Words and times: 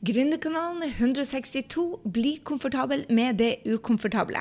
Gründerkanalen 0.00 0.80
er 0.80 0.94
162. 0.96 1.82
Bli 2.08 2.38
komfortabel 2.48 3.02
med 3.12 3.36
det 3.36 3.58
ukomfortable. 3.68 4.40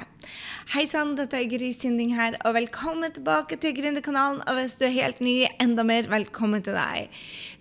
Hei 0.71 0.85
sann, 0.87 1.17
dette 1.17 1.35
er 1.35 1.49
Gry 1.51 1.73
Sinding 1.75 2.13
her, 2.15 2.37
og 2.47 2.53
velkommen 2.55 3.11
tilbake 3.11 3.57
til 3.59 3.73
Gründerkanalen. 3.75 4.39
Og 4.47 4.55
hvis 4.55 4.77
du 4.79 4.85
er 4.87 4.93
helt 4.95 5.19
ny, 5.19 5.33
enda 5.59 5.83
mer 5.83 6.07
velkommen 6.07 6.63
til 6.63 6.77
deg. 6.79 7.11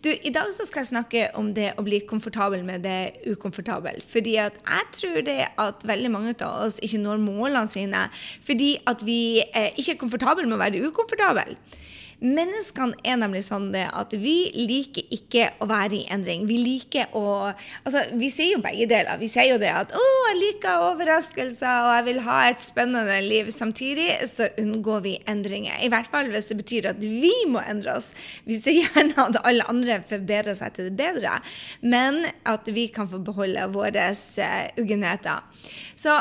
Du, 0.06 0.12
I 0.14 0.30
dag 0.30 0.52
så 0.54 0.68
skal 0.68 0.84
jeg 0.84 0.92
snakke 0.92 1.24
om 1.40 1.50
det 1.56 1.72
å 1.74 1.82
bli 1.82 1.98
komfortabel 2.06 2.62
med 2.68 2.86
det 2.86 3.18
ukomfortable. 3.32 3.98
Fordi 4.14 4.36
at 4.44 4.62
jeg 4.62 4.86
tror 5.00 5.18
det 5.26 5.40
at 5.58 5.82
veldig 5.90 6.14
mange 6.14 6.36
av 6.38 6.68
oss 6.68 6.78
ikke 6.78 7.02
når 7.02 7.18
målene 7.26 7.66
sine 7.66 8.06
fordi 8.46 8.76
at 8.86 9.02
vi 9.02 9.42
er 9.42 9.72
ikke 9.74 9.96
er 9.96 10.02
komfortable 10.06 10.46
med 10.46 10.54
å 10.54 10.62
være 10.62 10.86
ukomfortable. 10.86 11.58
Menneskene 12.18 12.98
er 13.06 13.18
nemlig 13.20 13.44
sånn 13.46 13.68
at 13.78 14.14
vi 14.18 14.50
liker 14.56 15.06
ikke 15.14 15.52
å 15.62 15.68
være 15.70 16.00
i 16.00 16.06
endring. 16.10 16.48
Vi 16.48 16.56
liker 16.58 17.12
å 17.14 17.26
Altså, 17.84 18.02
vi 18.18 18.28
sier 18.32 18.56
jo 18.56 18.62
begge 18.62 18.88
deler. 18.90 19.18
Vi 19.20 19.28
sier 19.30 19.52
jo 19.52 19.58
det 19.60 19.70
at 19.70 19.92
'Å, 19.94 20.06
jeg 20.28 20.38
liker 20.40 20.82
overraskelser, 20.88 21.84
og 21.86 21.92
jeg 21.94 22.04
vil 22.08 22.20
ha 22.26 22.38
et 22.48 22.60
spennende 22.60 23.20
liv'. 23.22 23.52
Samtidig 23.52 24.08
så 24.26 24.48
unngår 24.58 25.02
vi 25.02 25.14
endringer. 25.26 25.78
I 25.80 25.88
hvert 25.88 26.10
fall 26.10 26.28
hvis 26.32 26.50
det 26.50 26.58
betyr 26.58 26.90
at 26.90 26.98
vi 26.98 27.32
må 27.46 27.62
endre 27.62 27.96
oss. 27.96 28.12
Vi 28.44 28.58
ser 28.58 28.80
gjerne 28.82 29.14
at 29.16 29.40
alle 29.44 29.68
andre 29.68 30.02
forbedrer 30.02 30.58
seg 30.58 30.74
til 30.74 30.90
det 30.90 30.96
bedre, 30.98 31.40
men 31.82 32.26
at 32.44 32.66
vi 32.66 32.88
kan 32.88 33.08
få 33.08 33.22
beholde 33.22 33.70
våre 33.72 34.10
uh, 34.10 34.68
uggenheter. 34.76 35.42
Så 35.96 36.18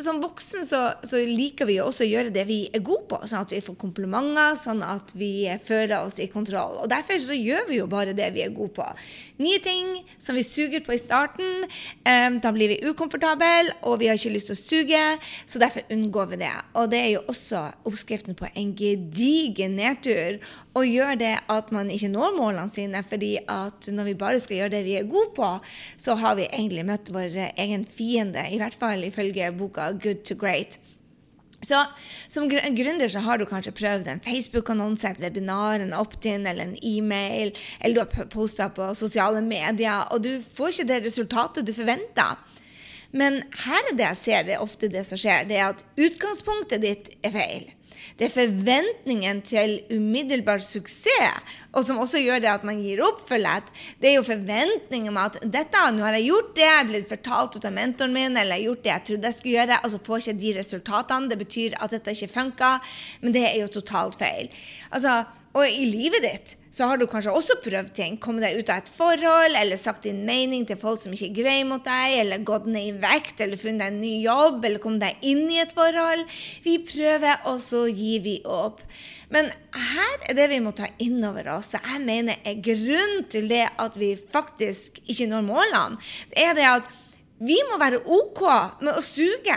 som 0.00 0.20
voksen 0.22 0.66
så, 0.66 0.80
så, 1.04 1.18
liker 1.26 1.68
vi 1.68 1.76
også 1.82 2.06
å 2.06 2.08
gjøre 2.08 2.32
det 2.32 2.46
vi 2.48 2.58
er 2.72 2.80
gode 2.84 3.04
på, 3.10 3.18
sånn 3.28 3.44
at 3.44 3.52
vi 3.52 3.60
får 3.64 3.76
komplimenter, 3.80 4.56
sånn 4.58 4.80
at 4.86 5.12
vi 5.18 5.46
føler 5.66 5.98
oss 6.00 6.16
i 6.22 6.28
kontroll. 6.32 6.78
Og 6.82 6.88
Derfor 6.92 7.20
så 7.20 7.36
gjør 7.36 7.68
vi 7.68 7.78
jo 7.78 7.88
bare 7.90 8.14
det 8.16 8.30
vi 8.34 8.44
er 8.44 8.54
gode 8.54 8.72
på. 8.78 8.86
Nye 9.42 9.60
ting 9.62 10.00
som 10.22 10.38
vi 10.38 10.44
suger 10.46 10.84
på 10.84 10.94
i 10.96 11.00
starten, 11.00 11.66
um, 12.08 12.38
da 12.42 12.52
blir 12.54 12.72
vi 12.72 12.80
ukomfortable, 12.88 13.74
og 13.88 14.00
vi 14.00 14.08
har 14.08 14.18
ikke 14.18 14.32
lyst 14.34 14.50
til 14.50 14.56
å 14.56 14.62
suge, 14.62 15.04
så 15.44 15.62
derfor 15.62 15.86
unngår 15.92 16.32
vi 16.32 16.40
det. 16.44 16.54
Og 16.80 16.90
det 16.92 17.02
er 17.02 17.10
jo 17.16 17.24
også 17.32 17.66
oppskriften 17.88 18.38
på 18.38 18.48
en 18.52 18.74
gedigen 18.78 19.76
nedtur. 19.76 20.40
Og 20.72 20.88
gjør 20.88 21.18
det 21.20 21.34
at 21.52 21.72
man 21.74 21.90
ikke 21.92 22.08
når 22.08 22.36
målene 22.38 22.72
sine, 22.72 23.02
fordi 23.04 23.34
at 23.44 23.90
når 23.92 24.08
vi 24.08 24.18
bare 24.18 24.40
skal 24.40 24.62
gjøre 24.62 24.74
det 24.78 24.84
vi 24.86 24.96
er 24.96 25.08
gode 25.10 25.34
på, 25.36 25.50
så 26.00 26.16
har 26.16 26.38
vi 26.38 26.48
egentlig 26.48 26.86
møtt 26.88 27.12
vår 27.12 27.36
egen 27.52 27.84
fiende, 27.84 28.46
i 28.48 28.60
hvert 28.60 28.78
fall 28.80 29.04
ifølge 29.04 29.52
boka 29.58 29.81
good 29.92 30.24
to 30.28 30.34
great. 30.38 30.78
Så 31.62 31.78
Som 32.28 32.48
gründer 32.50 33.08
så 33.08 33.18
har 33.22 33.38
du 33.38 33.46
kanskje 33.46 33.74
prøvd 33.76 34.08
en 34.08 34.22
Facebook-annonse, 34.24 35.10
et 35.10 35.20
webinar, 35.22 35.80
en 35.80 35.92
opt-in 35.94 36.46
eller 36.46 36.64
en 36.64 36.78
e-mail, 36.82 37.52
eller 37.80 37.94
du 37.94 38.00
har 38.00 38.30
posta 38.32 38.68
på 38.72 38.94
sosiale 38.98 39.42
medier, 39.44 40.08
og 40.10 40.24
du 40.24 40.40
får 40.56 40.72
ikke 40.72 40.88
det 40.88 41.04
resultatet 41.04 41.66
du 41.66 41.74
forventer. 41.76 42.40
Men 43.12 43.42
her 43.66 43.90
er 43.90 43.94
det 43.94 44.08
jeg 44.08 44.20
ser 44.22 44.48
det 44.48 44.58
ofte 44.58 44.88
det 44.88 45.04
som 45.06 45.20
skjer, 45.20 45.46
det 45.48 45.60
er 45.60 45.68
at 45.70 45.84
utgangspunktet 46.00 46.82
ditt 46.82 47.12
er 47.22 47.34
feil. 47.36 47.70
Det 48.18 48.28
er 48.28 48.34
forventningen 48.34 49.42
til 49.46 49.78
umiddelbar 49.92 50.62
suksess, 50.64 51.42
og 51.72 51.86
som 51.86 52.00
også 52.02 52.20
gjør 52.22 52.42
det 52.44 52.50
at 52.52 52.64
man 52.68 52.80
gir 52.84 53.00
opp 53.04 53.22
for 53.28 53.40
lett. 53.40 53.68
Det 54.00 54.10
er 54.10 54.16
jo 54.18 54.26
forventningen 54.26 55.12
om 55.12 55.20
at 55.22 55.38
dette, 55.42 55.84
nå 55.92 56.04
har 56.04 56.18
jeg 56.18 56.28
gjort 56.30 56.54
det, 56.56 56.66
jeg 56.66 56.80
er 56.80 56.88
blitt 56.90 57.10
fortalt 57.10 57.56
ut 57.56 57.68
av 57.68 57.76
mentoren 57.76 58.16
min, 58.16 58.36
eller 58.36 58.58
jeg 58.58 58.62
har 58.62 58.70
gjort 58.70 58.84
det 58.84 58.92
jeg 58.92 59.06
trodde 59.08 59.30
jeg 59.30 59.38
skulle 59.38 59.56
gjøre, 59.58 59.80
og 59.82 59.92
så 59.94 60.02
får 60.06 60.18
jeg 60.18 60.26
ikke 60.26 60.42
de 60.42 60.56
resultatene. 60.60 61.30
Det 61.32 61.38
betyr 61.42 61.78
at 61.78 61.94
dette 61.96 62.16
ikke 62.16 62.34
funker, 62.34 62.96
men 63.22 63.36
det 63.36 63.46
er 63.48 63.60
jo 63.62 63.70
totalt 63.80 64.18
feil. 64.20 64.50
Altså, 64.90 65.22
og 65.52 65.68
i 65.68 65.84
livet 65.84 66.24
ditt 66.24 66.52
så 66.72 66.86
har 66.88 66.96
du 66.96 67.04
kanskje 67.10 67.34
også 67.36 67.58
prøvd 67.60 67.90
ting. 67.92 68.14
Kommet 68.16 68.46
deg 68.46 68.56
ut 68.56 68.70
av 68.72 68.80
et 68.80 68.92
forhold, 68.96 69.56
eller 69.58 69.76
sagt 69.76 70.06
din 70.08 70.22
mening 70.24 70.64
til 70.68 70.78
folk 70.80 71.02
som 71.02 71.12
ikke 71.12 71.28
er 71.28 71.34
greie 71.36 71.66
mot 71.68 71.84
deg, 71.84 72.14
eller 72.22 72.46
gått 72.48 72.64
ned 72.64 72.86
i 72.88 72.94
vekt, 73.02 73.42
eller 73.44 73.60
funnet 73.60 73.84
deg 73.84 73.92
en 73.92 74.00
ny 74.00 74.12
jobb, 74.24 74.64
eller 74.64 74.80
kommet 74.80 75.04
deg 75.04 75.26
inn 75.28 75.44
i 75.52 75.60
et 75.60 75.74
forhold. 75.76 76.24
Vi 76.64 76.78
prøver, 76.88 77.44
og 77.50 77.60
så 77.60 77.84
gir 77.90 78.24
vi 78.24 78.38
opp. 78.48 78.80
Men 79.32 79.52
her 79.76 80.24
er 80.28 80.36
det 80.36 80.48
vi 80.52 80.62
må 80.64 80.72
ta 80.76 80.88
inn 81.04 81.20
over 81.28 81.52
oss, 81.58 81.74
jeg 81.76 82.00
mener 82.04 82.40
er 82.48 82.64
grunnen 82.64 83.28
til 83.32 83.52
det 83.52 83.66
at 83.80 84.00
vi 84.00 84.14
faktisk 84.16 85.00
ikke 85.04 85.28
når 85.28 85.46
målene, 85.46 86.00
det 86.32 86.48
er 86.48 86.56
det 86.56 86.68
at 86.68 86.90
vi 87.42 87.56
må 87.68 87.78
være 87.80 88.04
OK 88.06 88.42
med 88.84 88.92
å 88.96 89.04
suge. 89.04 89.56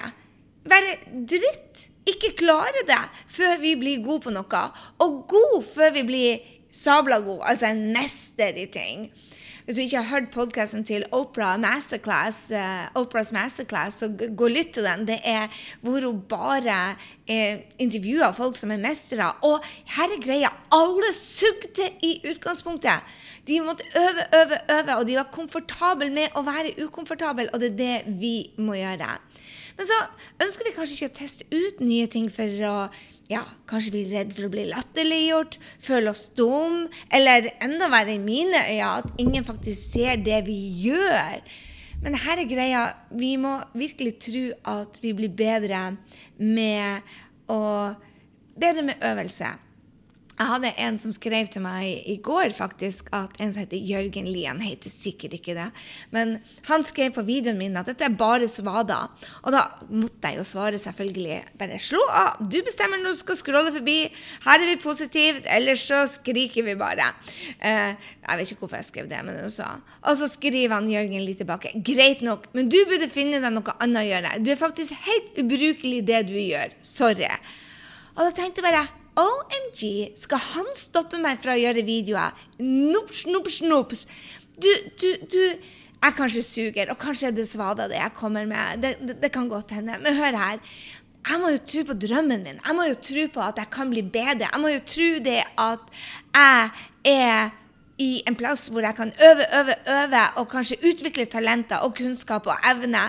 Være 0.65 0.97
dritt 1.29 1.89
ikke 2.09 2.35
klare 2.37 2.85
det 2.87 3.01
før 3.31 3.59
vi 3.61 3.75
blir 3.79 4.03
gode 4.05 4.27
på 4.27 4.33
noe. 4.33 4.65
Og 5.01 5.23
god 5.29 5.63
før 5.65 5.95
vi 5.95 6.03
blir 6.07 6.51
sabla 6.75 7.21
god, 7.23 7.45
altså 7.51 7.71
en 7.71 7.87
mester 7.95 8.57
i 8.59 8.67
ting. 8.71 9.09
Hvis 9.65 9.79
du 9.79 9.81
ikke 9.81 9.97
har 9.97 10.09
hørt 10.11 10.27
podkasten 10.29 10.83
til 10.85 11.03
Opera 11.09 11.55
Masterclass, 11.57 12.51
uh, 12.53 13.01
Oprahs 13.01 13.31
Masterclass, 13.33 13.97
så 13.97 14.11
gå 14.13 14.49
litt 14.51 14.75
til 14.75 14.85
den. 14.85 15.07
Det 15.07 15.17
er 15.25 15.49
hvor 15.81 16.05
hun 16.05 16.19
bare 16.29 16.75
uh, 16.93 17.55
intervjuer 17.81 18.35
folk 18.37 18.59
som 18.59 18.75
er 18.75 18.83
mestere. 18.83 19.31
Og 19.41 19.65
her 19.95 20.13
er 20.13 20.21
greia. 20.21 20.51
Alle 20.69 21.09
sugde 21.17 21.89
i 22.05 22.19
utgangspunktet. 22.29 23.09
De 23.47 23.57
måtte 23.65 23.89
øve, 23.97 24.27
øve, 24.37 24.61
øve, 24.77 24.99
og 24.99 25.07
de 25.07 25.17
var 25.17 25.33
komfortable 25.33 26.11
med 26.13 26.37
å 26.37 26.45
være 26.45 26.77
ukomfortable, 26.85 27.49
og 27.53 27.61
det 27.61 27.73
er 27.73 27.81
det 27.81 28.19
vi 28.21 28.35
må 28.61 28.77
gjøre. 28.77 29.15
Men 29.75 29.89
så 29.89 29.97
ønsker 30.45 30.67
vi 30.67 30.75
kanskje 30.75 30.97
ikke 30.97 31.11
å 31.11 31.17
teste 31.19 31.47
ut 31.51 31.83
nye 31.83 32.07
ting 32.11 32.29
for 32.31 32.63
å 32.69 32.77
ja, 33.25 33.41
kanskje 33.65 33.93
vi 33.95 34.01
er 34.05 34.11
redd 34.19 34.33
for 34.37 34.45
å 34.45 34.51
bli 34.53 34.67
latterliggjort, 34.69 35.57
føle 35.81 36.11
oss 36.13 36.27
dum, 36.37 36.83
eller 37.09 37.49
enda 37.63 37.87
verre 37.89 38.13
i 38.13 38.21
mine 38.21 38.59
øyne, 38.69 38.89
at 39.01 39.21
ingen 39.21 39.47
faktisk 39.47 39.95
ser 39.95 40.21
det 40.21 40.43
vi 40.45 40.59
gjør. 40.83 41.41
Men 42.05 42.19
her 42.21 42.37
er 42.37 42.49
greia. 42.49 42.81
Vi 43.09 43.31
må 43.41 43.55
virkelig 43.73 44.17
tro 44.27 44.43
at 44.75 44.99
vi 45.01 45.15
blir 45.17 45.33
bedre 45.33 45.95
med 46.37 47.15
å 47.49 47.61
Bedre 48.55 48.85
med 48.87 49.01
øvelse. 49.03 49.49
Jeg 50.35 50.49
hadde 50.49 50.71
en 50.83 50.97
som 50.99 51.13
skrev 51.15 51.47
til 51.47 51.63
meg 51.63 52.07
i 52.11 52.17
går 52.23 52.51
faktisk 52.57 53.07
at 53.15 53.37
en 53.39 53.53
som 53.53 53.61
heter 53.61 53.79
Jørgen 53.79 54.25
Lien, 54.27 54.59
heter 54.59 54.91
sikkert 54.91 55.37
ikke 55.37 55.53
det, 55.55 55.67
men 56.11 56.33
han 56.67 56.83
skrev 56.83 57.13
på 57.15 57.23
videoen 57.23 57.59
min 57.59 57.77
at 57.79 57.87
dette 57.87 58.03
er 58.03 58.17
bare 58.19 58.49
svader. 58.51 59.13
Og 59.45 59.55
da 59.55 59.61
måtte 59.87 60.33
jeg 60.33 60.41
jo 60.41 60.47
svare 60.47 60.79
selvfølgelig 60.81 61.37
bare 61.59 61.79
slå 61.79 62.01
av. 62.11 62.41
Du 62.51 62.57
bestemmer 62.67 62.99
når 62.99 63.15
du 63.15 63.21
skal 63.21 63.39
scrolle 63.39 63.71
forbi. 63.77 63.97
Her 64.43 64.57
er 64.57 64.73
vi 64.73 64.81
positivt, 64.83 65.47
ellers 65.55 65.85
så 65.87 66.01
skriker 66.17 66.67
vi 66.67 66.75
bare. 66.79 67.07
Eh, 67.63 67.95
jeg 68.25 68.41
vet 68.41 68.51
ikke 68.51 68.65
hvorfor 68.65 68.81
jeg 68.81 68.89
skrev 68.89 69.09
det, 69.11 69.23
men 69.23 69.39
det 69.39 69.53
sa. 69.55 69.71
Og 70.03 70.19
så 70.19 70.27
skriver 70.33 70.75
han 70.75 70.91
Jørgen 70.91 71.23
litt 71.23 71.39
tilbake. 71.45 71.71
Greit 71.85 72.25
nok, 72.25 72.51
men 72.57 72.67
du 72.67 72.81
burde 72.89 73.07
finne 73.13 73.39
deg 73.39 73.55
noe 73.55 73.77
annet 73.79 74.03
å 74.03 74.05
gjøre. 74.09 74.35
Du 74.43 74.51
er 74.51 74.59
faktisk 74.59 74.99
helt 75.07 75.31
ubrukelig 75.39 76.03
det 76.11 76.25
du 76.27 76.35
gjør. 76.41 76.75
Sorry. 76.83 77.31
Og 78.17 78.23
da 78.25 78.29
tenkte 78.35 78.59
jeg 78.59 78.67
bare 78.67 78.85
OMG, 79.19 79.81
skal 80.19 80.41
han 80.51 80.67
stoppe 80.75 81.19
meg 81.21 81.39
fra 81.43 81.55
å 81.55 81.59
gjøre 81.59 81.85
videoer? 81.87 82.35
Nops, 82.59 83.23
nops, 83.29 83.61
nops. 83.63 84.05
Du, 84.59 84.69
du, 84.99 85.09
du 85.31 85.41
Jeg 86.05 86.13
kanskje 86.17 86.43
suger, 86.45 86.91
og 86.93 86.99
kanskje 87.01 87.31
er 87.31 87.33
det 87.33 87.47
svada 87.49 87.87
det 87.89 87.97
jeg 87.97 88.13
kommer 88.17 88.45
med. 88.45 88.83
Det, 88.83 88.91
det, 89.01 89.17
det 89.23 89.31
kan 89.33 89.47
godt 89.49 89.73
hende. 89.73 89.97
Men 90.03 90.19
hør 90.19 90.37
her. 90.37 90.59
Jeg 91.25 91.41
må 91.41 91.49
jo 91.55 91.61
tro 91.65 91.83
på 91.87 91.95
drømmen 92.03 92.43
min. 92.45 92.59
Jeg 92.59 92.77
må 92.77 92.85
jo 92.85 92.97
tro 93.01 93.23
på 93.33 93.41
at 93.41 93.61
jeg 93.63 93.71
kan 93.73 93.89
bli 93.89 94.03
bedre. 94.05 94.51
Jeg 94.51 94.61
må 94.61 94.69
jo 94.69 94.83
tro 94.85 95.07
det 95.25 95.39
at 95.63 95.95
jeg 96.35 96.69
er 97.15 97.55
i 97.97 98.23
en 98.27 98.35
plass 98.35 98.67
hvor 98.67 98.83
jeg 98.83 98.95
kan 98.95 99.13
øve, 99.23 99.45
øve, 99.59 99.75
øve 99.87 100.23
og 100.35 100.49
kanskje 100.51 100.75
utvikle 100.83 101.25
talenter 101.25 101.77
og 101.77 101.95
kunnskap 101.95 102.47
og 102.47 102.55
evne. 102.71 102.99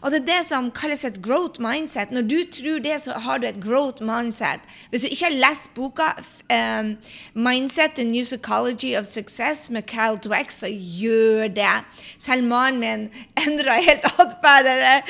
Og 0.00 0.10
det 0.10 0.20
er 0.20 0.26
det 0.26 0.46
som 0.48 0.70
kalles 0.74 1.04
et 1.04 1.20
growth 1.22 1.60
mindset. 1.62 2.10
Når 2.10 2.22
du 2.22 2.38
tror 2.52 2.78
det, 2.82 3.00
så 3.00 3.12
har 3.12 3.38
du 3.38 3.46
et 3.46 3.62
growth 3.62 4.02
mindset. 4.02 4.60
Hvis 4.90 5.00
du 5.00 5.06
ikke 5.10 5.24
har 5.24 5.48
lest 5.48 5.74
boka 5.74 6.08
um, 6.50 6.96
'Mindset 7.34 7.94
The 7.94 8.04
New 8.04 8.24
Psychology 8.24 8.96
of 8.98 9.04
Success' 9.04 9.72
med 9.72 9.82
Carol 9.82 10.18
Dweck, 10.18 10.50
så 10.50 10.66
gjør 11.00 11.48
det. 11.48 11.84
Selv 12.18 12.44
mannen 12.44 12.80
min 12.80 13.10
endra 13.46 13.74
helt 13.74 14.04
atferd 14.18 14.66
eh, 14.66 15.02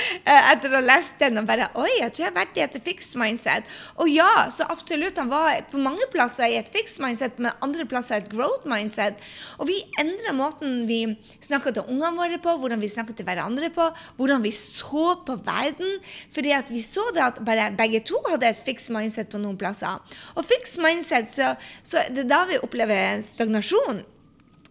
etter 0.52 0.72
å 0.72 0.80
ha 0.80 0.80
lest 0.80 1.20
den. 1.20 1.38
og 1.38 1.46
bare, 1.46 1.68
Oi, 1.74 1.88
jeg 2.00 2.12
tror 2.12 2.24
jeg 2.24 2.32
har 2.32 2.38
vært 2.40 2.56
i 2.56 2.64
et 2.66 2.80
fixed 2.84 3.16
mindset. 3.16 3.64
Og 3.96 4.10
ja, 4.10 4.50
så 4.50 4.68
absolutt. 4.68 5.18
Han 5.18 5.30
var 5.30 5.64
på 5.70 5.78
mange 5.78 6.04
plasser 6.12 6.52
i 6.52 6.60
et 6.60 6.68
fixed 6.68 7.00
mindset, 7.04 7.38
men 7.38 7.56
andre 7.62 7.86
plasser 7.88 8.20
et 8.20 8.30
growth 8.30 8.68
mindset. 8.68 9.21
Og 9.58 9.68
vi 9.70 9.78
endrer 10.00 10.36
måten 10.36 10.82
vi 10.88 11.00
snakker 11.44 11.74
til 11.74 11.88
ungene 11.88 12.14
våre 12.18 12.40
på, 12.42 12.56
hvordan 12.60 12.82
vi 12.82 12.90
snakker 12.92 13.16
til 13.18 13.26
hverandre 13.28 13.72
på, 13.74 13.88
hvordan 14.18 14.44
vi 14.44 14.54
så 14.56 15.16
på 15.26 15.36
verden. 15.46 15.98
Fordi 16.34 16.54
at 16.56 16.72
vi 16.72 16.82
så 16.84 17.04
det 17.14 17.24
at 17.24 17.42
bare 17.44 17.70
begge 17.78 18.02
to 18.08 18.20
hadde 18.28 18.50
et 18.52 18.64
fixed 18.66 18.94
mindset 18.94 19.30
på 19.32 19.40
noen 19.42 19.58
plasser. 19.60 20.00
Og 20.36 20.48
fixed 20.48 20.82
mindset, 20.84 21.30
så, 21.32 21.54
så 21.86 22.06
det 22.10 22.26
er 22.26 22.32
da 22.34 22.44
vi 22.50 22.62
opplever 22.62 23.22
stagnasjon. 23.24 24.04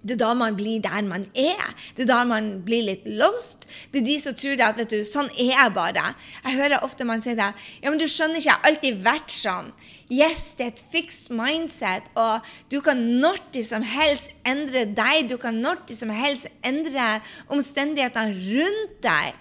Det 0.02 0.16
er 0.16 0.22
da 0.24 0.32
man 0.34 0.56
blir 0.58 0.82
der 0.82 1.06
man 1.06 1.28
er. 1.38 1.76
Det 1.96 2.08
er 2.08 2.10
da 2.10 2.24
man 2.26 2.50
blir 2.66 2.88
litt 2.88 3.04
lost. 3.06 3.68
Det 3.94 4.02
er 4.02 4.08
de 4.08 4.18
som 4.24 4.34
tror 4.34 4.64
at 4.66 4.80
vet 4.80 4.90
du, 4.90 5.04
sånn 5.06 5.30
er 5.36 5.52
jeg 5.54 5.74
bare. 5.76 6.08
Jeg 6.42 6.58
hører 6.58 6.86
ofte 6.88 7.06
man 7.06 7.22
sier 7.22 7.38
det. 7.38 7.52
Ja, 7.84 7.92
men 7.92 8.02
du 8.02 8.08
skjønner 8.10 8.42
ikke, 8.42 8.48
jeg 8.50 8.56
har 8.56 8.70
alltid 8.72 9.04
vært 9.06 9.36
sånn. 9.36 9.70
Yes, 10.12 10.50
det 10.58 10.66
er 10.66 10.74
et 10.74 10.84
fixed 10.92 11.32
mindset, 11.32 12.10
og 12.20 12.48
du 12.74 12.82
kan 12.84 13.00
når 13.22 13.62
som 13.64 13.86
helst 13.86 14.34
endre 14.44 14.88
deg. 14.90 15.30
Du 15.30 15.38
kan 15.40 15.62
når 15.62 15.86
som 15.96 16.10
helst 16.12 16.50
endre 16.68 17.22
omstendighetene 17.54 18.36
rundt 18.58 18.98
deg. 19.06 19.38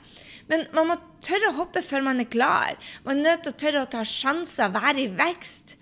Men 0.50 0.68
man 0.76 0.92
må 0.92 1.00
tørre 1.24 1.50
å 1.50 1.58
hoppe 1.62 1.80
før 1.86 2.04
man 2.04 2.20
er 2.20 2.28
klar. 2.28 2.76
Man 3.06 3.20
er 3.20 3.32
nødt 3.32 3.46
til 3.46 3.54
å 3.54 3.60
tørre 3.64 3.84
å 3.86 3.90
ta 3.90 4.04
sjanser, 4.04 4.72
være 4.74 5.06
i 5.06 5.10
vekst. 5.14 5.76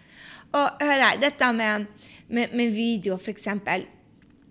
Og 0.54 0.82
hør 0.86 1.04
her, 1.04 1.20
dette 1.20 1.52
med, 1.52 1.88
med, 2.28 2.54
med 2.56 2.72
video, 2.76 3.18
f.eks. 3.18 3.48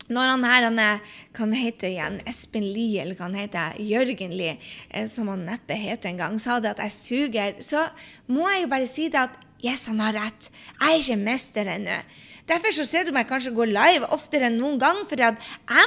Når 0.08 0.30
han 0.32 0.46
her 0.48 0.68
han 0.70 0.78
er, 0.80 1.02
kan 1.36 1.52
hete 1.52 1.90
igjen 1.90 2.22
Espen 2.30 2.64
Lie, 2.64 3.02
eller 3.04 3.18
kan 3.20 3.34
hete 3.36 3.66
Jørgen 3.84 4.32
Lie, 4.40 4.56
eh, 4.90 5.08
som 5.12 5.28
han 5.34 5.44
neppe 5.50 5.76
het 5.76 6.08
en 6.08 6.22
gang, 6.22 6.38
sa 6.40 6.62
det 6.64 6.76
at 6.76 6.86
jeg 6.86 6.96
suger, 6.96 7.60
så 7.60 7.90
må 8.32 8.48
jeg 8.54 8.64
jo 8.64 8.72
bare 8.72 8.88
si 8.88 9.10
det 9.12 9.26
at 9.26 9.36
yes, 9.64 9.88
han 9.92 10.00
har 10.06 10.16
rett. 10.16 10.50
Jeg 10.80 10.88
er 10.88 11.04
ikke 11.04 11.20
mester 11.26 11.74
ennå. 11.76 12.00
Derfor 12.48 12.72
så 12.72 12.86
ser 12.88 13.04
du 13.04 13.12
meg 13.12 13.28
kanskje 13.28 13.52
gå 13.52 13.66
live 13.68 14.08
oftere 14.16 14.48
enn 14.48 14.56
noen 14.56 14.80
gang, 14.80 15.04
for 15.10 15.20
jeg 15.20 15.36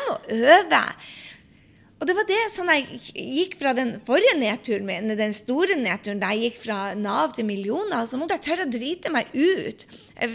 må 0.04 0.16
øve. 0.28 0.82
Og 2.00 2.08
det 2.08 2.14
var 2.16 2.24
det 2.24 2.38
sånn 2.48 2.70
jeg 2.72 3.00
gikk 3.12 3.58
fra 3.60 3.74
den 3.76 3.90
forrige 4.06 4.38
nedturen 4.40 4.86
min, 4.88 5.10
den 5.18 5.34
store 5.36 5.76
nedturen 5.76 6.22
der 6.22 6.32
jeg 6.32 6.46
gikk 6.46 6.62
fra 6.62 6.78
Nav 6.96 7.34
til 7.36 7.44
millioner, 7.44 8.06
så 8.08 8.16
måtte 8.16 8.38
jeg 8.38 8.46
tørre 8.46 8.64
å 8.64 8.70
drite 8.72 9.12
meg 9.12 9.28
ut. 9.36 9.84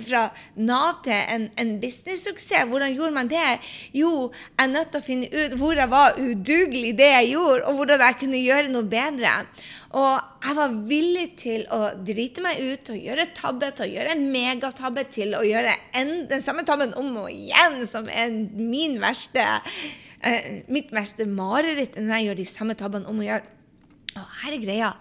Fra 0.06 0.28
Nav 0.62 1.00
til 1.06 1.18
en, 1.18 1.48
en 1.58 1.72
businesssuksess. 1.82 2.70
Hvordan 2.70 2.94
gjorde 2.94 3.18
man 3.18 3.32
det? 3.34 3.48
Jo, 3.98 4.30
jeg 4.54 4.62
er 4.62 4.72
nødt 4.76 4.94
til 4.94 5.02
å 5.02 5.08
finne 5.08 5.32
ut 5.34 5.58
hvor 5.58 5.82
jeg 5.82 5.90
var 5.90 6.22
udugelig 6.22 6.92
i 6.92 6.98
det 7.02 7.10
jeg 7.16 7.34
gjorde, 7.34 7.66
og 7.66 7.82
hvordan 7.82 8.06
jeg 8.06 8.20
kunne 8.22 8.44
gjøre 8.46 8.74
noe 8.76 8.90
bedre. 8.94 9.34
Og 9.96 10.44
jeg 10.44 10.56
var 10.58 10.74
villig 10.90 11.26
til 11.40 11.62
å 11.72 11.94
drite 12.04 12.44
meg 12.44 12.60
ut, 12.60 12.90
å 12.92 12.98
gjøre 13.00 13.30
tabbe, 13.38 13.70
til 13.76 13.86
å 13.86 13.94
gjøre 13.94 14.16
en 14.18 14.26
megatabbe, 14.34 15.06
til 15.08 15.38
å 15.38 15.44
gjøre 15.48 15.72
en, 15.96 16.12
den 16.28 16.44
samme 16.44 16.66
tabben 16.68 16.92
om 17.00 17.14
og 17.22 17.30
igjen, 17.32 17.80
som 17.88 18.10
er 18.12 18.34
min 18.60 18.98
verste 19.00 19.46
eh, 20.20 20.66
mitt 20.68 20.92
verste 20.96 21.28
mareritt 21.30 21.96
når 22.00 22.12
jeg 22.12 22.28
gjør 22.28 22.42
de 22.42 22.48
samme 22.50 22.76
tabbene 22.80 23.08
om 23.12 23.24
og 23.24 23.30
gjør. 23.30 23.48
Og 24.16 24.36
her 24.44 24.58
er 24.58 24.66
greia. 24.66 24.92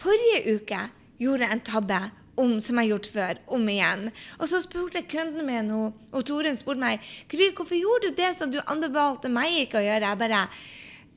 Forrige 0.00 0.56
uke 0.56 0.80
gjorde 1.20 1.44
jeg 1.44 1.58
en 1.58 1.64
tabbe 1.68 2.00
om, 2.40 2.56
som 2.64 2.78
jeg 2.78 2.86
har 2.86 2.90
gjort 2.94 3.12
før, 3.12 3.40
om 3.56 3.68
igjen. 3.68 4.08
Og 4.38 4.48
så 4.48 4.60
spurte 4.64 5.04
kunden 5.08 5.44
min, 5.44 5.72
og, 5.76 5.96
og 6.16 6.24
Toren 6.28 6.56
spurte 6.56 6.80
meg 6.80 7.10
Gry, 7.28 7.50
hvorfor 7.56 7.76
gjorde 7.76 8.08
du 8.08 8.20
det 8.22 8.32
som 8.38 8.52
du 8.52 8.60
anbefalte 8.64 9.32
meg 9.32 9.66
ikke 9.66 9.82
å 9.82 9.84
gjøre. 9.84 10.14
Jeg 10.14 10.22
bare 10.24 10.46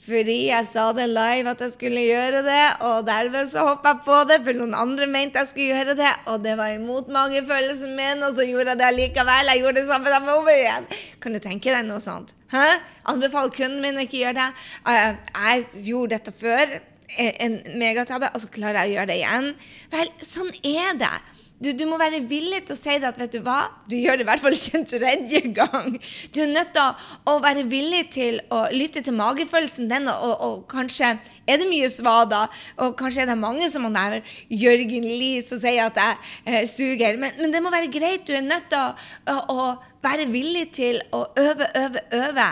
fordi 0.04 0.38
jeg 0.50 0.68
sa 0.68 0.90
det 0.96 1.06
live 1.08 1.52
at 1.54 1.62
jeg 1.64 1.74
skulle 1.78 2.02
gjøre 2.04 2.42
det, 2.44 2.64
og 2.84 3.06
derved 3.08 3.48
så 3.52 3.64
hoppa 3.70 3.94
jeg 3.94 4.04
på 4.04 4.18
det, 4.28 4.40
for 4.44 4.60
noen 4.60 4.76
andre 4.76 5.08
mente 5.08 5.40
jeg 5.40 5.52
skulle 5.52 5.70
gjøre 5.72 5.96
det, 5.96 6.12
og 6.28 6.42
det 6.44 6.58
var 6.60 6.74
imot 6.76 7.12
magefølelsen 7.14 7.94
min, 7.96 8.24
og 8.28 8.36
så 8.36 8.48
gjorde 8.48 8.74
jeg 8.74 8.82
det 8.82 8.88
allikevel. 8.90 9.52
Jeg 9.54 9.64
gjorde 9.64 9.80
det 9.80 9.86
samme, 9.88 10.12
samme 10.12 10.36
om 10.42 10.50
igjen. 10.52 10.90
Kan 11.24 11.38
du 11.38 11.40
tenke 11.44 11.72
deg 11.72 11.88
noe 11.88 12.04
sånt? 12.04 12.36
Hæ? 12.52 12.66
Anbefaler 13.14 13.56
kunden 13.56 13.80
min 13.84 14.00
å 14.00 14.04
ikke 14.04 14.26
gjøre 14.26 14.40
det. 14.42 14.50
Jeg, 14.92 15.16
jeg 15.40 15.86
gjorde 15.88 16.18
dette 16.18 16.36
før, 16.44 16.80
en 17.18 17.60
megatabbe, 17.80 18.32
og 18.34 18.44
så 18.44 18.50
klarer 18.52 18.84
jeg 18.84 18.92
å 18.92 18.98
gjøre 18.98 19.12
det 19.14 19.20
igjen. 19.22 19.50
Vel, 19.94 20.12
sånn 20.26 20.52
er 20.66 21.00
det. 21.00 21.16
Du, 21.64 21.70
du, 21.78 21.84
må 21.88 21.98
være 22.02 22.20
villig 22.28 22.64
til 22.68 22.76
å 22.76 22.78
si 22.78 22.96
det 23.00 23.08
at 23.08 23.20
vet 23.20 23.36
du 23.36 23.40
hva, 23.46 23.70
du 23.88 23.96
gjør 23.96 24.20
det 24.20 24.26
i 24.26 24.28
hvert 24.28 24.42
fall 24.44 24.56
ikke 24.58 24.80
en 24.80 24.88
tredje 24.90 25.42
gang. 25.56 25.96
Du 26.36 26.42
er 26.44 26.52
nødt 26.52 26.74
til 26.76 27.06
å, 27.30 27.38
være 27.44 27.64
villig 27.72 28.02
til 28.16 28.42
å 28.52 28.66
lytte 28.74 29.04
til 29.06 29.16
magefølelsen 29.16 29.88
din, 29.92 30.10
og, 30.12 30.34
og, 30.34 30.58
kanskje 30.72 31.14
er 31.48 31.62
det 31.62 31.70
mye 31.70 31.88
svada, 31.92 32.44
og 32.84 32.98
kanskje 33.00 33.24
er 33.24 33.32
det 33.32 33.40
mange 33.40 33.70
som 33.72 33.88
han 33.88 33.96
der 33.96 34.36
Jørgen 34.52 35.08
Lie 35.08 35.44
som 35.46 35.62
sier 35.62 35.88
at 35.88 36.00
jeg 36.00 36.20
eh, 36.46 36.62
suger. 36.68 37.20
Men, 37.22 37.34
men, 37.40 37.56
det 37.56 37.64
må 37.64 37.72
være 37.74 37.92
greit. 37.94 38.28
Du 38.28 38.36
er 38.36 38.44
nødt 38.44 38.70
til 38.74 38.84
å, 38.84 38.94
å, 39.32 39.40
å 39.54 40.04
være 40.04 40.28
villig 40.34 40.68
til 40.76 41.00
å 41.16 41.26
øve, 41.40 41.70
øve, 41.80 42.08
øve. 42.20 42.52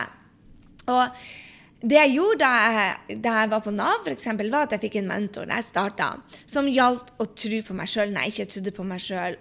Og 0.92 1.24
det 1.82 1.98
jeg 1.98 2.14
gjorde 2.14 2.46
da 2.46 2.50
jeg, 2.62 3.20
da 3.26 3.34
jeg, 3.40 3.50
var 3.52 3.62
på 3.66 3.72
Nav, 3.74 4.04
for 4.06 4.14
eksempel, 4.14 4.52
var 4.54 4.68
at 4.68 4.76
jeg 4.76 4.84
fikk 4.84 5.00
en 5.00 5.08
mentor 5.10 5.48
da 5.50 5.58
jeg 5.58 5.66
starta, 5.66 6.10
som 6.50 6.68
hjalp 6.70 7.10
å 7.22 7.26
tro 7.34 7.62
på 7.66 7.76
meg 7.78 7.90
sjøl 7.90 8.12
når 8.14 8.28
jeg 8.28 8.34
ikke 8.36 8.52
trodde 8.54 8.74
på 8.76 8.86
meg 8.86 9.02
sjøl. 9.02 9.38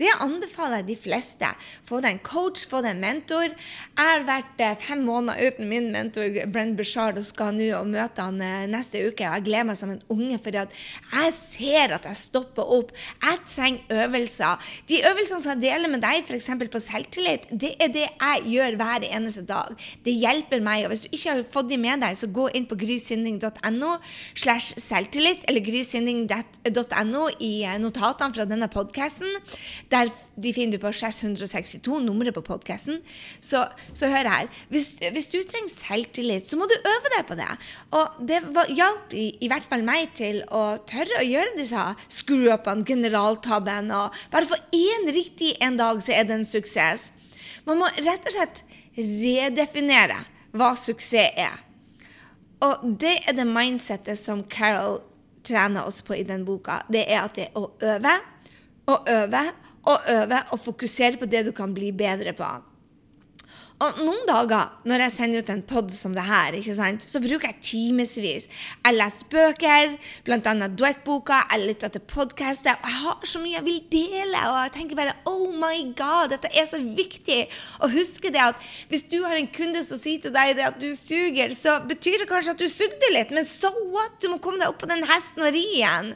Det 0.00 0.10
anbefaler 0.24 0.82
jeg 0.82 0.88
de 0.88 0.96
fleste. 1.04 1.50
Få 1.86 2.00
deg 2.02 2.16
en 2.16 2.22
coach, 2.26 2.64
få 2.66 2.80
deg 2.82 2.96
en 2.96 3.04
mentor. 3.04 3.54
Jeg 3.54 4.10
har 4.10 4.26
vært 4.26 4.62
eh, 4.64 4.74
fem 4.82 5.04
måneder 5.06 5.46
uten 5.46 5.70
min 5.70 5.88
mentor 5.94 6.40
Brenn 6.50 6.74
Bushard 6.78 7.20
og 7.20 7.28
skal 7.28 7.54
nå 7.54 7.68
og 7.78 7.90
møte 7.92 8.24
han 8.24 8.42
eh, 8.42 8.66
neste 8.70 9.04
uke. 9.06 9.22
Og 9.22 9.38
jeg 9.38 9.46
gleder 9.46 9.70
meg 9.70 9.78
som 9.78 9.94
en 9.94 10.02
unge, 10.12 10.40
for 10.42 10.58
jeg 10.58 11.36
ser 11.38 11.94
at 11.94 12.10
jeg 12.10 12.20
stopper 12.20 12.74
opp. 12.78 12.92
Jeg 13.22 13.42
trenger 13.46 14.04
øvelser. 14.06 14.66
De 14.90 15.00
øvelsene 15.06 15.42
som 15.44 15.54
jeg 15.54 15.64
deler 15.68 15.92
med 15.92 16.02
deg, 16.02 16.26
f.eks. 16.26 16.50
på 16.72 16.82
selvtillit, 16.82 17.46
det 17.50 17.76
er 17.78 17.94
det 17.94 18.08
jeg 18.08 18.44
gjør 18.56 18.80
hver 18.82 19.06
eneste 19.12 19.46
dag. 19.46 19.88
Det 20.02 20.18
hjelper 20.18 20.64
meg. 20.66 20.86
og 20.86 20.94
hvis 20.94 21.06
du 21.06 21.10
ikke 21.12 21.30
har 21.30 21.46
fått 21.54 21.70
de 21.70 21.75
med 21.80 22.02
deg, 22.04 22.16
så 22.18 22.28
gå 22.32 22.48
inn 22.56 22.66
på 22.68 22.78
grysynding.no 22.80 23.96
slash 24.34 24.76
selvtillit, 24.82 25.44
eller 25.48 25.64
grysynding.no 25.64 27.24
i 27.40 27.52
eh, 27.64 27.78
notatene 27.82 28.36
fra 28.36 28.46
denne 28.48 28.68
podkasten. 28.72 29.38
Der 29.92 30.12
de 30.36 30.52
finner 30.52 30.76
du 30.76 30.82
på 30.82 30.92
662, 30.92 32.00
nummeret 32.04 32.36
på 32.36 32.44
podkasten. 32.44 33.00
Så, 33.40 33.62
så, 33.96 34.10
hør 34.12 34.28
her. 34.28 34.50
Hvis, 34.72 34.92
hvis, 35.00 35.28
du 35.32 35.38
trenger 35.48 35.72
selvtillit, 35.72 36.48
så 36.48 36.58
må 36.60 36.68
du 36.68 36.76
øve 36.76 37.12
deg 37.14 37.26
på 37.28 37.38
det. 37.38 37.48
Og 37.96 38.20
det 38.28 38.42
hjalp 38.76 39.14
i, 39.16 39.30
i, 39.40 39.50
hvert 39.50 39.68
fall 39.70 39.84
meg 39.86 40.12
til 40.18 40.42
å 40.52 40.78
tørre 40.88 41.22
å 41.22 41.26
gjøre 41.26 41.56
disse 41.58 41.88
screw-upene, 42.12 42.84
generaltabben, 42.86 43.92
og 43.96 44.16
bare 44.32 44.50
få 44.50 44.60
én 44.76 45.08
riktig 45.16 45.54
en 45.64 45.80
dag, 45.80 46.02
så 46.04 46.16
er 46.16 46.28
det 46.28 46.40
en 46.40 46.48
suksess. 46.48 47.10
Man 47.66 47.80
må 47.80 47.90
rett 47.96 48.26
og 48.28 48.36
slett 48.36 48.64
redefinere 48.96 50.22
hva 50.56 50.74
suksess 50.78 51.32
er. 51.36 51.65
Og 52.64 52.86
det 53.00 53.18
er 53.28 53.36
det 53.36 53.46
mindsettet 53.48 54.18
som 54.20 54.44
Carol 54.48 55.00
trener 55.46 55.86
oss 55.86 56.00
på 56.02 56.16
i 56.16 56.24
den 56.26 56.44
boka. 56.46 56.80
Det 56.88 57.04
er 57.04 57.22
at 57.22 57.36
det 57.36 57.48
er 57.50 57.58
å 57.60 57.68
øve 57.84 58.14
og 58.86 59.10
øve 59.10 59.42
og 59.86 60.08
øve 60.10 60.40
og 60.50 60.60
fokusere 60.60 61.20
på 61.20 61.28
det 61.30 61.44
du 61.46 61.52
kan 61.54 61.74
bli 61.74 61.92
bedre 61.94 62.32
på. 62.34 62.48
Og 63.76 63.98
noen 64.00 64.22
dager 64.24 64.70
når 64.88 65.02
jeg 65.04 65.12
sender 65.12 65.42
ut 65.44 65.50
en 65.52 65.58
pod 65.68 65.90
som 65.92 66.14
det 66.16 66.22
her, 66.24 66.54
så 66.64 67.20
bruker 67.20 67.50
jeg 67.50 67.58
timevis. 67.60 68.46
Jeg 68.48 68.96
leser 68.96 69.28
bøker, 69.28 69.90
bl.a. 70.24 70.54
Dweck-boka, 70.72 71.42
jeg 71.50 71.66
lytter 71.68 71.92
til 71.92 72.04
podkaster. 72.08 72.78
Jeg 72.80 73.00
har 73.02 73.26
så 73.28 73.42
mye 73.42 73.58
jeg 73.58 73.66
vil 73.66 73.82
dele, 73.92 74.46
og 74.48 74.56
jeg 74.62 74.72
tenker 74.78 74.96
bare 74.96 75.18
Oh 75.28 75.52
my 75.52 75.92
God, 75.98 76.32
dette 76.32 76.48
er 76.56 76.64
så 76.70 76.80
viktig. 76.80 77.42
Og 77.84 77.92
husk 77.98 78.30
det 78.32 78.40
at 78.46 78.64
hvis 78.88 79.04
du 79.12 79.18
har 79.26 79.36
en 79.36 79.52
kunde 79.52 79.84
som 79.84 80.00
sier 80.00 80.24
til 80.24 80.32
deg 80.32 80.56
at 80.56 80.80
du 80.80 80.88
suger, 80.96 81.52
så 81.52 81.76
betyr 81.84 82.24
det 82.24 82.30
kanskje 82.32 82.56
at 82.56 82.64
du 82.64 82.72
sugde 82.72 83.12
litt, 83.12 83.36
men 83.36 83.44
so 83.44 83.74
what? 83.92 84.16
Du 84.24 84.30
må 84.32 84.40
komme 84.40 84.62
deg 84.62 84.72
opp 84.72 84.80
på 84.80 84.88
den 84.88 85.04
hesten 85.04 85.44
og 85.44 85.52
ri 85.52 85.66
igjen. 85.82 86.14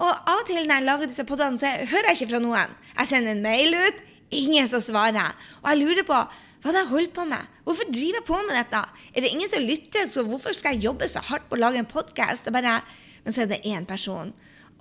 Og 0.00 0.08
av 0.08 0.40
og 0.40 0.48
til 0.48 0.62
når 0.62 0.78
jeg 0.78 0.88
lager 0.88 1.12
disse 1.12 1.28
podene, 1.28 1.60
så 1.60 1.76
hører 1.92 2.14
jeg 2.14 2.22
ikke 2.22 2.32
fra 2.32 2.44
noen. 2.48 2.76
Jeg 2.96 3.12
sender 3.12 3.36
en 3.36 3.44
mail 3.44 3.76
ut, 3.76 4.04
ingen 4.32 4.68
som 4.70 4.80
svarer. 4.80 5.36
Og 5.60 5.74
jeg 5.74 5.84
lurer 5.84 6.06
på 6.08 6.26
hva 6.58 6.72
er 6.72 6.74
det 6.74 6.80
jeg 6.80 6.90
holder 6.90 7.12
på 7.14 7.24
med? 7.30 7.50
Hvorfor 7.64 7.90
driver 7.92 8.18
jeg 8.18 8.26
på 8.26 8.38
med 8.48 8.56
dette? 8.58 8.80
Er 9.14 9.22
det 9.22 9.30
ingen 9.30 9.50
som 9.50 9.62
lytter? 9.62 10.08
Så 10.10 10.24
hvorfor 10.26 10.56
skal 10.56 10.74
jeg 10.74 10.88
jobbe 10.88 11.06
så 11.08 11.22
hardt 11.22 11.46
på 11.46 11.54
å 11.54 11.60
lage 11.60 11.78
en 11.78 11.86
podkast? 11.86 12.50
Men 12.50 12.82
så 13.30 13.44
er 13.44 13.52
det 13.52 13.62
én 13.62 13.86
person. 13.86 14.32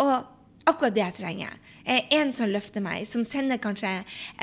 Og 0.02 0.16
akkurat 0.68 0.96
det 0.96 1.04
jeg 1.04 1.18
trenger, 1.20 1.54
er 1.88 2.10
en 2.18 2.34
som 2.36 2.50
løfter 2.52 2.84
meg, 2.84 3.06
som 3.08 3.24
sender 3.24 3.62
kanskje 3.64 3.92